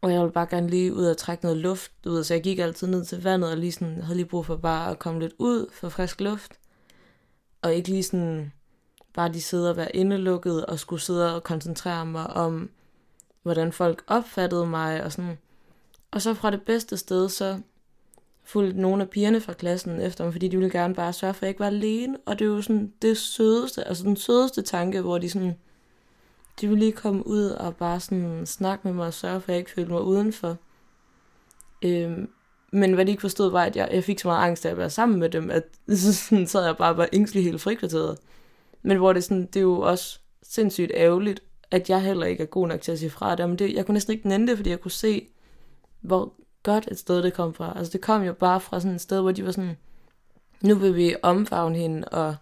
[0.00, 2.58] og jeg ville bare gerne lige ud og trække noget luft ud, så jeg gik
[2.58, 5.32] altid ned til vandet og lige sådan, havde lige brug for bare at komme lidt
[5.38, 6.52] ud for frisk luft.
[7.62, 8.52] Og ikke lige sådan
[9.14, 12.70] bare de sidder og være indelukket og skulle sidde og koncentrere mig om,
[13.42, 15.38] hvordan folk opfattede mig og sådan.
[16.10, 17.58] Og så fra det bedste sted, så
[18.44, 21.38] fulgte nogle af pigerne fra klassen efter mig, fordi de ville gerne bare sørge for,
[21.38, 22.16] at jeg ikke var alene.
[22.26, 25.56] Og det er jo sådan det sødeste, altså den sødeste tanke, hvor de sådan,
[26.60, 29.52] de ville lige komme ud og bare sådan snakke med mig og sørge for, at
[29.52, 30.56] jeg ikke følte mig udenfor.
[31.82, 32.28] Øhm,
[32.72, 34.78] men hvad de ikke forstod var, at jeg, jeg fik så meget angst af at
[34.78, 35.64] være sammen med dem, at
[35.98, 38.18] sådan, sad jeg bare var ængstelig helt frikvarteret.
[38.82, 42.46] Men hvor det, sådan, det er jo også sindssygt ærgerligt, at jeg heller ikke er
[42.46, 43.48] god nok til at sige fra det.
[43.48, 45.28] Men det, jeg kunne næsten ikke nænde det, fordi jeg kunne se,
[46.00, 46.32] hvor
[46.62, 47.72] godt et sted det kom fra.
[47.76, 49.76] Altså det kom jo bare fra sådan et sted, hvor de var sådan,
[50.62, 52.36] nu vil vi omfavne hende, og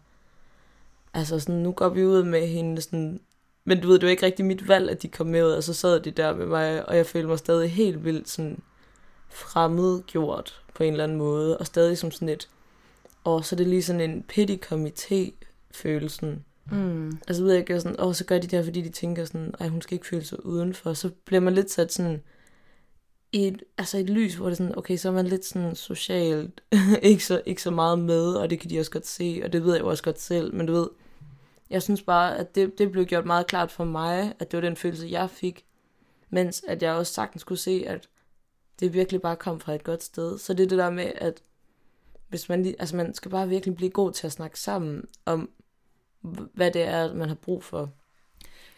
[1.14, 3.20] altså sådan, nu går vi ud med hende, sådan,
[3.64, 5.62] men du ved, det var ikke rigtig mit valg, at de kom med ud, og
[5.62, 8.62] så sad de der med mig, og jeg følte mig stadig helt vildt sådan
[9.28, 12.48] fremmedgjort på en eller anden måde, og stadig som sådan et,
[13.24, 15.30] og så er det lige sådan en pity komité
[15.70, 16.44] følelsen.
[16.70, 17.18] Mm.
[17.28, 19.54] Altså ved jeg ikke, sådan, åh, så gør de det her, fordi de tænker sådan,
[19.58, 20.92] at hun skal ikke føle sig udenfor.
[20.94, 22.22] Så bliver man lidt sat sådan,
[23.32, 25.74] i et, altså et lys, hvor det er sådan, okay, så er man lidt sådan
[25.74, 26.60] socialt,
[27.02, 29.64] ikke, så, ikke så meget med, og det kan de også godt se, og det
[29.64, 30.88] ved jeg jo også godt selv, men du ved,
[31.70, 34.68] jeg synes bare, at det, det blev gjort meget klart for mig, at det var
[34.68, 35.64] den følelse, jeg fik,
[36.30, 38.08] mens at jeg også sagtens kunne se, at
[38.80, 40.38] det virkelig bare kom fra et godt sted.
[40.38, 41.42] Så det er det der med, at
[42.28, 45.50] hvis man, altså man skal bare virkelig blive god til at snakke sammen om,
[46.54, 47.90] hvad det er, man har brug for.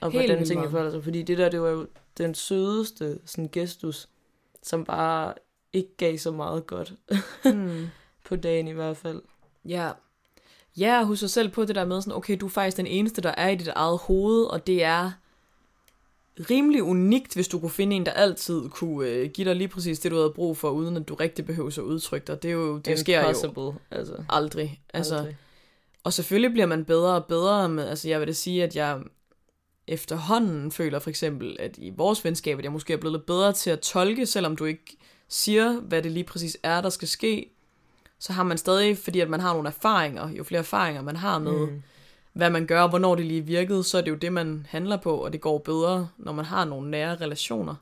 [0.01, 1.05] Og Helt hvordan tingene føler sig.
[1.05, 1.87] Fordi det der, det var jo
[2.19, 4.09] den sødeste sådan, gestus,
[4.63, 5.35] som bare
[5.73, 6.95] ikke gav så meget godt.
[7.45, 7.87] Mm.
[8.29, 9.23] på dagen i hvert fald.
[9.65, 9.91] Ja,
[10.77, 13.21] Ja, husk dig selv på det der med sådan, okay, du er faktisk den eneste,
[13.21, 15.11] der er i dit eget hoved, og det er
[16.51, 20.01] rimelig unikt, hvis du kunne finde en, der altid kunne øh, give dig lige præcis
[20.01, 22.43] det, du havde brug for, uden at du rigtig behøver at udtrykke dig.
[22.43, 23.47] Det, er jo, det sker jo altså.
[24.29, 24.81] aldrig.
[24.91, 25.37] Altså, aldrig.
[26.05, 29.01] Og selvfølgelig bliver man bedre og bedre med, altså jeg vil da sige, at jeg
[29.87, 33.53] efterhånden føler for eksempel, at i vores venskab, at jeg måske er blevet lidt bedre
[33.53, 34.97] til at tolke, selvom du ikke
[35.29, 37.51] siger, hvad det lige præcis er, der skal ske,
[38.19, 41.39] så har man stadig, fordi at man har nogle erfaringer, jo flere erfaringer man har
[41.39, 41.83] med, mm.
[42.33, 44.97] hvad man gør, og hvornår det lige virkede, så er det jo det, man handler
[44.97, 47.75] på, og det går bedre, når man har nogle nære relationer.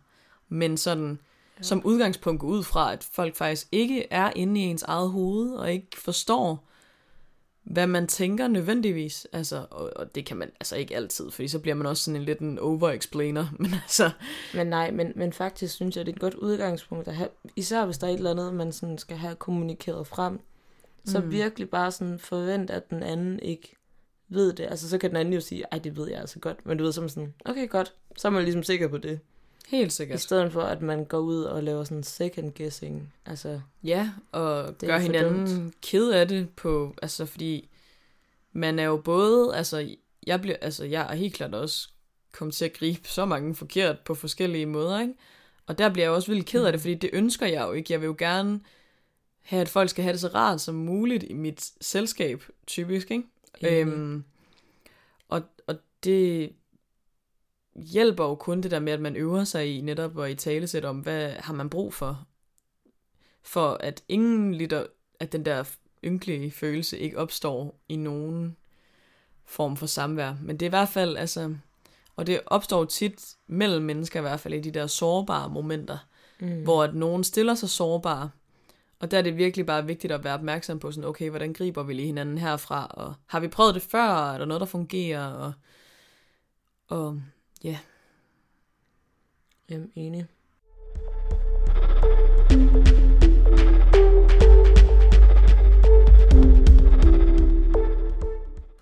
[0.49, 1.19] Men sådan,
[1.59, 1.63] ja.
[1.63, 5.73] som udgangspunkt ud fra, at folk faktisk ikke er inde i ens eget hoved, og
[5.73, 6.70] ikke forstår,
[7.71, 9.27] hvad man tænker nødvendigvis.
[9.33, 12.21] Altså, og, og det kan man altså ikke altid, fordi så bliver man også sådan
[12.21, 13.47] en lidt en overexplainer.
[13.59, 14.11] Men altså...
[14.55, 17.85] Men nej, men, men faktisk synes jeg, det er et godt udgangspunkt at have, især
[17.85, 20.41] hvis der er et eller andet, man sådan skal have kommunikeret frem,
[21.05, 21.31] så mm.
[21.31, 23.77] virkelig bare sådan forvent, at den anden ikke
[24.29, 24.65] ved det.
[24.65, 26.85] Altså så kan den anden jo sige, ej det ved jeg altså godt, men du
[26.85, 29.21] ved som sådan, okay godt, så er man ligesom sikker på det.
[29.71, 30.19] Helt sikkert.
[30.19, 33.13] I stedet for, at man går ud og laver sådan second guessing.
[33.27, 35.81] Altså, ja, og gør hinanden dumt.
[35.81, 37.69] ked af det på, altså fordi
[38.53, 39.95] man er jo både, altså
[40.27, 41.89] jeg bliver, altså, jeg er helt klart også
[42.33, 45.15] kommet til at gribe så mange forkert på forskellige måder, ikke?
[45.67, 47.93] Og der bliver jeg også vildt ked af det, fordi det ønsker jeg jo ikke.
[47.93, 48.61] Jeg vil jo gerne
[49.43, 53.25] have, at folk skal have det så rart som muligt i mit selskab, typisk, ikke?
[53.63, 54.25] Øhm,
[55.29, 56.53] og, og det
[57.75, 60.85] hjælper jo kun det der med, at man øver sig i netop at i talesæt
[60.85, 62.27] om, hvad har man brug for,
[63.43, 64.87] for at ingen liter,
[65.21, 65.65] at den der
[66.05, 68.57] ynkelige følelse ikke opstår i nogen
[69.45, 70.35] form for samvær.
[70.43, 71.55] Men det er i hvert fald, altså,
[72.17, 75.99] og det opstår tit mellem mennesker i hvert fald i de der sårbare momenter,
[76.41, 76.63] mm.
[76.63, 78.31] hvor at nogen stiller sig sårbare,
[79.01, 81.83] og der er det virkelig bare vigtigt at være opmærksom på sådan, okay, hvordan griber
[81.83, 85.27] vi lige hinanden herfra, og har vi prøvet det før, er der noget, der fungerer,
[85.27, 85.53] og,
[86.89, 87.23] og
[87.65, 87.79] ja.
[89.71, 90.27] Jamen, enig.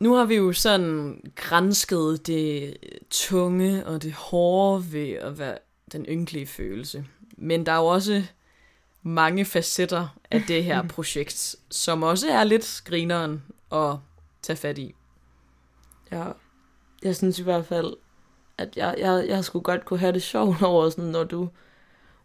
[0.01, 2.77] Nu har vi jo sådan grænsket det
[3.11, 5.59] tunge og det hårde ved at være
[5.93, 7.07] den ynkelige følelse.
[7.37, 8.23] Men der er jo også
[9.03, 13.97] mange facetter af det her projekt, som også er lidt grineren at
[14.43, 14.95] tage fat i.
[16.13, 16.25] Ja,
[17.03, 17.97] jeg synes i hvert fald,
[18.59, 21.49] at jeg, jeg, jeg skulle godt kunne have det sjovt over, sådan, når du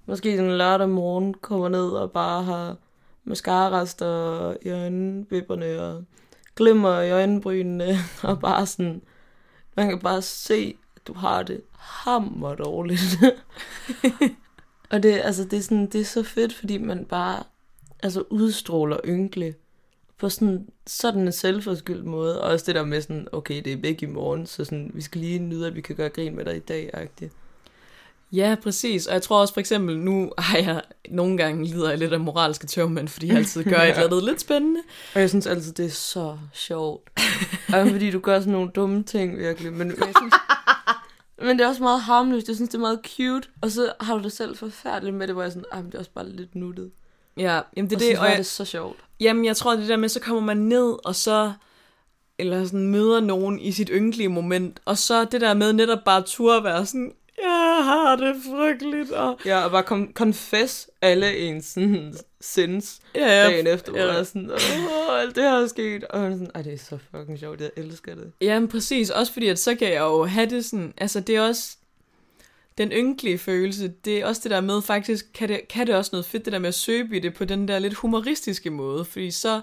[0.05, 2.75] måske en lørdag morgen kommer ned og bare har
[3.23, 6.03] mascara-rester i øjenvipperne og
[6.55, 9.01] glimmer i øjenbrynene, og bare sådan,
[9.75, 13.01] man kan bare se, at du har det hammer dårligt.
[14.91, 17.43] og det, altså, det, er sådan, det er så fedt, fordi man bare
[18.03, 19.55] altså, udstråler ynkelig
[20.23, 22.41] på sådan, sådan en selvforskyldt måde.
[22.41, 25.01] Og også det der med sådan, okay, det er væk i morgen, så sådan, vi
[25.01, 27.29] skal lige nyde, at vi kan gøre grin med dig i dag, -agtigt.
[28.31, 29.07] Ja, præcis.
[29.07, 32.19] Og jeg tror også for eksempel, nu har jeg nogle gange lider jeg lidt af
[32.19, 34.79] moralske tørmænd, fordi jeg altid gør et eller andet lidt spændende.
[35.15, 37.09] Og jeg synes altid, det er så sjovt.
[37.73, 39.73] og fordi du gør sådan nogle dumme ting, virkelig.
[39.73, 40.33] Men, men, jeg synes,
[41.37, 42.47] men det er også meget harmløst.
[42.47, 43.47] Jeg synes, det er meget cute.
[43.61, 46.11] Og så har du det selv forfærdeligt med det, hvor jeg sådan, det er også
[46.11, 46.91] bare lidt nuttet.
[47.37, 48.19] Ja, jamen det er det.
[48.19, 48.97] Og jeg, det er så sjovt.
[49.19, 51.53] Jamen, jeg tror, det der med, så kommer man ned, og så
[52.39, 56.21] eller sådan møder nogen i sit ynkelige moment, og så det der med netop bare
[56.21, 59.11] tur være sådan, jeg har det frygteligt.
[59.11, 59.39] Og...
[59.45, 64.07] Ja, og bare kom, confess alle ens sådan, sins ja, ja, dagen efter, hvor ja.
[64.07, 66.03] er sådan, åh, alt det her er sket.
[66.03, 68.31] Og sådan, ej, det er så fucking sjovt, jeg elsker det.
[68.41, 71.41] Jamen præcis, også fordi, at så kan jeg jo have det sådan, altså det er
[71.41, 71.77] også,
[72.77, 76.09] den ynkelige følelse, det er også det der med, faktisk kan det, kan det også
[76.13, 79.05] noget fedt, det der med at søge i det på den der lidt humoristiske måde,
[79.05, 79.61] fordi så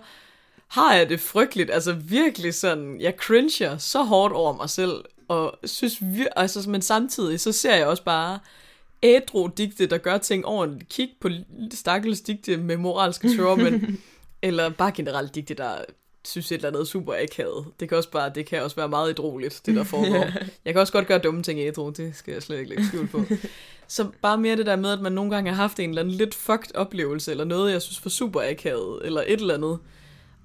[0.68, 5.58] har jeg det frygteligt, altså virkelig sådan, jeg cringer så hårdt over mig selv, og
[5.64, 8.38] synes vir- altså, men samtidig så ser jeg også bare
[9.02, 10.88] ædru digte, der gør ting ordentligt.
[10.90, 11.28] Kig på
[11.74, 13.98] stakkels digte med moralske men
[14.42, 15.74] eller bare generelt digte, der
[16.24, 17.66] synes et eller andet super akavet.
[17.80, 20.26] Det kan også bare, det kan også være meget ædroligt, det der foregår.
[20.64, 22.86] Jeg kan også godt gøre dumme ting i ædru, det skal jeg slet ikke lægge
[22.86, 23.24] skjul på.
[23.88, 26.14] Så bare mere det der med, at man nogle gange har haft en eller anden
[26.14, 29.78] lidt fucked oplevelse, eller noget, jeg synes var super akavet, eller et eller andet.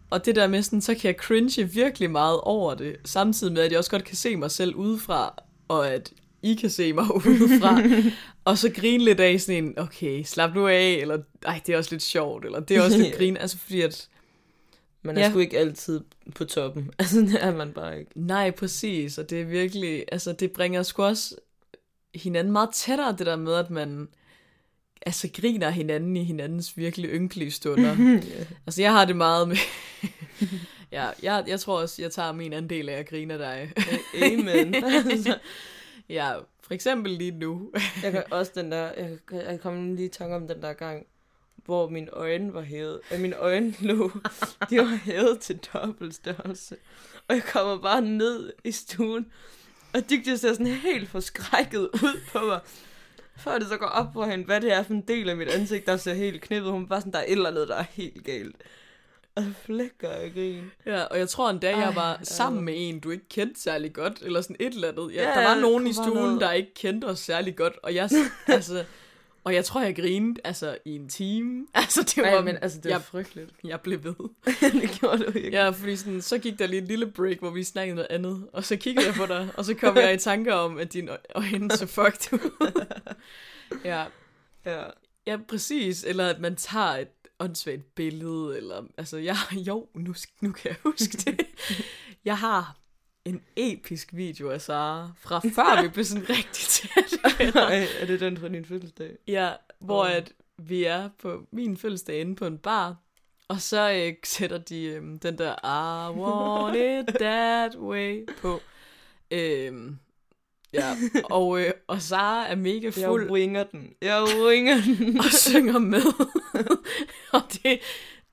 [0.10, 3.62] Og det der med sådan, så kan jeg cringe virkelig meget over det, samtidig med,
[3.62, 6.12] at jeg også godt kan se mig selv udefra, og at
[6.42, 7.82] I kan se mig udefra,
[8.46, 11.78] og så grine lidt af sådan en, okay, slap nu af, eller ej, det er
[11.78, 14.08] også lidt sjovt, eller det er også lidt grin, altså fordi at...
[15.06, 15.30] Man er ja.
[15.30, 16.02] sgu ikke altid
[16.36, 18.12] på toppen, altså det er man bare ikke.
[18.16, 21.36] Nej, præcis, og det er virkelig, altså det bringer sgu også
[22.16, 24.08] hinanden meget tættere, det der med, at man
[25.06, 27.96] altså griner hinanden i hinandens virkelig ynkelige stunder.
[28.00, 28.52] yeah.
[28.68, 29.58] Altså jeg har det meget med...
[30.92, 33.72] ja, jeg, jeg tror også, jeg tager min andel af at grine dig.
[34.24, 34.76] Amen.
[36.10, 37.72] ja, for eksempel lige nu.
[38.04, 41.06] jeg kan også den der, jeg, jeg kom lige i tanke om den der gang,
[41.66, 43.00] hvor mine øjne var hævet.
[43.10, 44.12] At mine øjne lå,
[44.70, 46.76] de var hævet til dobbeltstørrelse.
[47.28, 49.26] Og jeg kommer bare ned i stuen,
[49.94, 52.60] og de ser sådan helt forskrækket ud på mig
[53.38, 55.48] før det så går op på hende, hvad det er for en del af mit
[55.48, 56.72] ansigt, der ser helt knippet.
[56.72, 58.56] Hun bare sådan, der er et eller andet, der er helt galt.
[59.36, 60.72] Og flækker jeg grin.
[60.86, 63.94] Ja, og jeg tror en dag, jeg var sammen med en, du ikke kendte særlig
[63.94, 65.14] godt, eller sådan et eller andet.
[65.14, 68.10] Ja, ja, der var nogen i stuen, der ikke kendte os særlig godt, og jeg,
[68.48, 68.86] altså,
[69.46, 71.68] og jeg tror, jeg grinede altså, i en time.
[71.74, 73.52] Altså, det var, Ej, men altså, det var jeg, frygteligt.
[73.64, 74.16] Jeg blev ved.
[74.82, 75.58] det gjorde du ikke.
[75.58, 78.48] Ja, fordi sådan, så gik der lige en lille break, hvor vi snakkede noget andet.
[78.54, 81.12] Og så kiggede jeg på dig, og så kom jeg i tanker om, at dine
[81.36, 82.86] øjne så fucked ud.
[83.86, 84.06] ja.
[84.66, 84.84] ja.
[85.28, 86.04] Ja, præcis.
[86.04, 87.08] Eller at man tager et
[87.40, 91.40] åndssvagt billede, eller, altså, jeg, jo, nu, nu kan jeg huske det.
[92.26, 92.78] Jeg har
[93.26, 97.20] en episk video af Sara, fra før vi blev sådan rigtig tæt.
[98.02, 99.18] er det den fra din fødselsdag?
[99.28, 100.16] Ja, hvor oh.
[100.16, 102.96] at vi er på min fødselsdag inde på en bar,
[103.48, 108.62] og så øh, sætter de øh, den der I want it that way på.
[109.32, 109.98] Øhm,
[110.74, 113.94] ja, og, øh, og Sara er mega Jeg fuld ringer den.
[114.02, 115.18] Jeg ringer den.
[115.18, 116.04] og synger med.
[117.34, 117.80] og det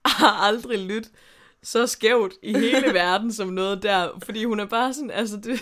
[0.06, 1.12] har aldrig lyttet
[1.62, 5.60] så skævt i hele verden som noget der, fordi hun er bare sådan, altså det,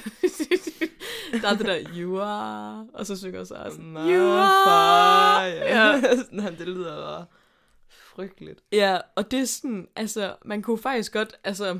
[1.43, 5.89] der er det der, you are, og så synger Sara sådan, you are, ja.
[5.91, 6.01] ja.
[6.31, 7.25] Nej, det lyder bare
[7.91, 8.61] frygteligt.
[8.73, 11.79] Ja, og det er sådan, altså, man kunne faktisk godt, altså,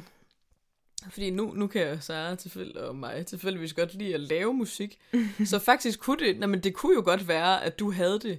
[1.13, 4.99] fordi nu, nu kan jeg Sara tilfælde, og mig tilfældigvis godt lide at lave musik,
[5.45, 8.39] så faktisk kunne det, nej, men det kunne jo godt være, at du havde det,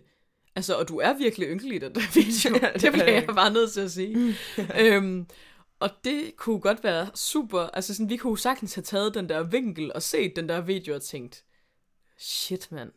[0.55, 3.05] altså, og du er virkelig ynkelig i den der video, Ja, det det er bliver
[3.05, 3.23] jeg.
[3.27, 4.35] jeg bare nødt til at sige.
[4.79, 5.25] øhm,
[5.81, 9.43] og det kunne godt være super, altså sådan, vi kunne sagtens have taget den der
[9.43, 11.43] vinkel og set den der video og tænkt,
[12.17, 12.91] shit mand,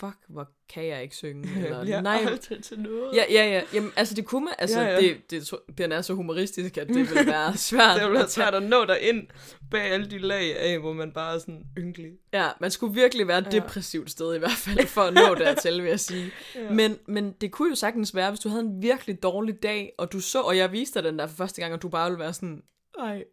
[0.00, 3.16] fuck, hvor kan jeg ikke synge, Jeg eller bliver nej, aldrig til noget.
[3.16, 3.62] Ja, ja, ja.
[3.74, 4.54] Jamen, altså, det kunne man...
[4.58, 5.00] Altså, Ja, ja.
[5.00, 8.00] Det, det, den er så humoristisk, at det vil være svært.
[8.00, 9.26] Det jo at svært at nå dig ind
[9.70, 12.12] bag alle de lag af, hvor man bare er sådan ynkelig.
[12.32, 13.50] Ja, man skulle virkelig være et Ja.
[13.50, 16.30] depressivt sted i hvert fald, for at nå dertil, vil jeg sige.
[16.54, 16.70] Ja.
[16.70, 20.12] Men, men det kunne jo sagtens være, hvis du havde en virkelig dårlig dag, og
[20.12, 22.20] du så, og jeg viste dig den der for første gang, og du bare ville
[22.20, 22.62] være sådan,
[22.98, 23.24] ej.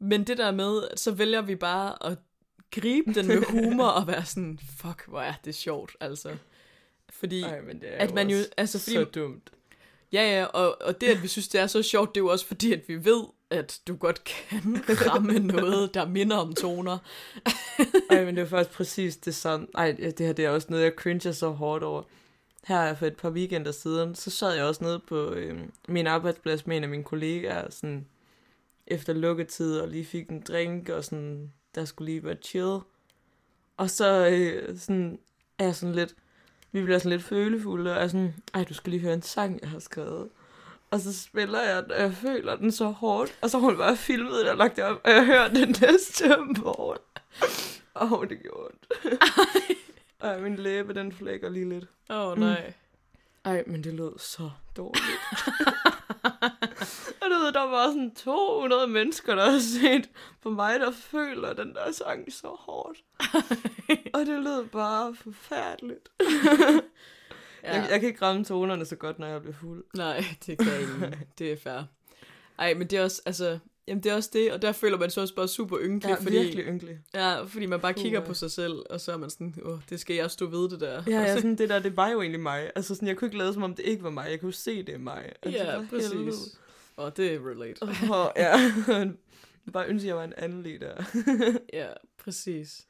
[0.00, 2.18] Men det der med, så vælger vi bare at
[2.70, 6.36] gribe den med humor, og være sådan, fuck, hvor er det sjovt, altså.
[7.10, 9.50] Fordi, Ej, men det er at man jo, altså, fordi så dumt.
[10.12, 12.30] Ja, ja, og, og det, at vi synes, det er så sjovt, det er jo
[12.30, 16.98] også fordi, at vi ved, at du godt kan ramme noget, der minder om toner.
[18.10, 19.66] Ej, men det er faktisk præcis det samme.
[19.74, 22.02] Ej, det her det er også noget, jeg cringer så hårdt over.
[22.64, 25.58] Her for et par weekender siden, så sad jeg også nede på øh,
[25.88, 28.06] min arbejdsplads med en af mine kollegaer, sådan
[28.86, 32.78] efter lukketid, og lige fik en drink, og sådan, der skulle lige være chill.
[33.76, 35.18] Og så øh, sådan,
[35.58, 36.14] er jeg sådan lidt,
[36.72, 39.60] vi bliver sådan lidt følefulde, og er sådan, ej, du skal lige høre en sang,
[39.60, 40.28] jeg har skrevet.
[40.90, 43.38] Og så spiller jeg den, og jeg føler den så hårdt.
[43.42, 46.28] Og så hun bare filmet det og lagt det op, og jeg hører den næste
[46.38, 46.98] morgen.
[48.00, 48.86] Åh, oh, det gjorde ondt.
[50.20, 51.84] Ej, min læbe, den flækker lige lidt.
[52.10, 52.72] Åh, oh, nej.
[53.44, 55.18] Ej, men det lød så dårligt.
[57.48, 60.10] ved, der var sådan 200 mennesker, der har set
[60.42, 62.98] på mig, der føler den der sang så hårdt.
[64.14, 66.08] og det lød bare forfærdeligt.
[67.62, 67.74] Ja.
[67.74, 69.84] Jeg, jeg kan ikke ramme tonerne så godt, når jeg bliver fuld.
[69.94, 71.18] Nej, det kan jeg ikke.
[71.38, 71.82] Det er fair.
[72.58, 75.10] Ej, men det er også, altså, jamen det er også det, og der føler man
[75.10, 76.98] sig også bare super ynkelig, er fordi, virkelig ynkelig.
[77.14, 78.26] ja, fordi man bare Puh, kigger ja.
[78.26, 80.80] på sig selv, og så er man sådan, åh, det skal jeg stå ved det
[80.80, 81.02] der.
[81.06, 82.70] Ja, ja, så, sådan det der, det var jo egentlig mig.
[82.76, 84.30] Altså sådan, jeg kunne ikke lade som om det ikke var mig.
[84.30, 85.32] Jeg kunne se, det er mig.
[85.42, 86.36] Altså, ja for helvede.
[86.98, 87.82] Og det er relate.
[87.82, 89.12] Åh, ja.
[89.72, 91.04] Bare ønske, jeg var en anden lige der.
[91.80, 91.88] Ja,
[92.18, 92.86] præcis.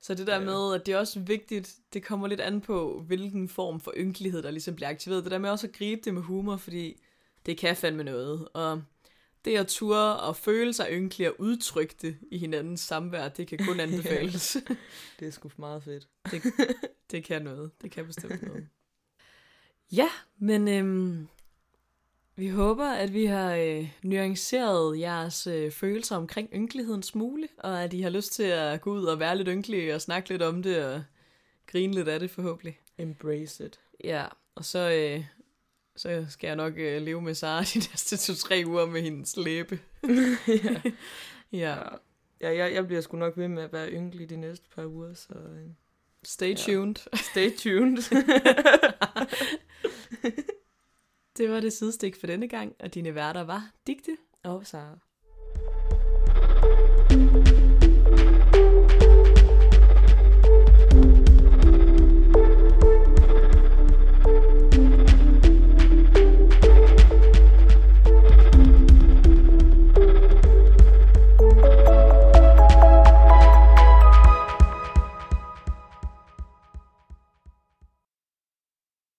[0.00, 0.44] Så det der Ja.
[0.44, 4.42] med, at det er også vigtigt, det kommer lidt an på, hvilken form for ynkelighed,
[4.42, 5.24] der ligesom bliver aktiveret.
[5.24, 7.00] Det der med også at gribe det med humor, fordi
[7.46, 8.48] det kan fandme noget.
[8.54, 8.82] Og
[9.44, 13.58] det at ture og føle sig ynkelig og udtrykke det i hinandens samvær, det kan
[13.66, 14.56] kun anbefales.
[15.20, 16.08] Det er sgu meget fedt.
[17.10, 17.70] det kan noget.
[17.82, 18.66] Det kan bestemt noget.
[19.92, 20.08] Ja,
[20.38, 21.28] men øhm,
[22.36, 27.82] vi håber, at vi har øh, nuanceret jeres øh, følelser omkring ynkelighed en smule, og
[27.82, 30.42] at I har lyst til at gå ud og være lidt ynkelige og snakke lidt
[30.42, 31.02] om det og
[31.66, 32.78] grine lidt af det forhåbentlig.
[32.98, 33.80] Embrace it.
[34.04, 35.24] Ja, og så, øh,
[35.96, 39.78] så skal jeg nok øh, leve med Sara de næste to-tre uger med hendes læbe.
[40.48, 40.80] ja.
[41.52, 41.76] Ja, Ja,
[42.40, 45.14] ja jeg, jeg bliver sgu nok ved med at være ynkelig de næste par uger,
[45.14, 45.70] så øh,
[46.22, 46.96] stay tuned.
[47.16, 48.02] stay tuned.
[51.40, 55.09] Det var det sidestik for denne gang, og dine værter var Digte Og Sara.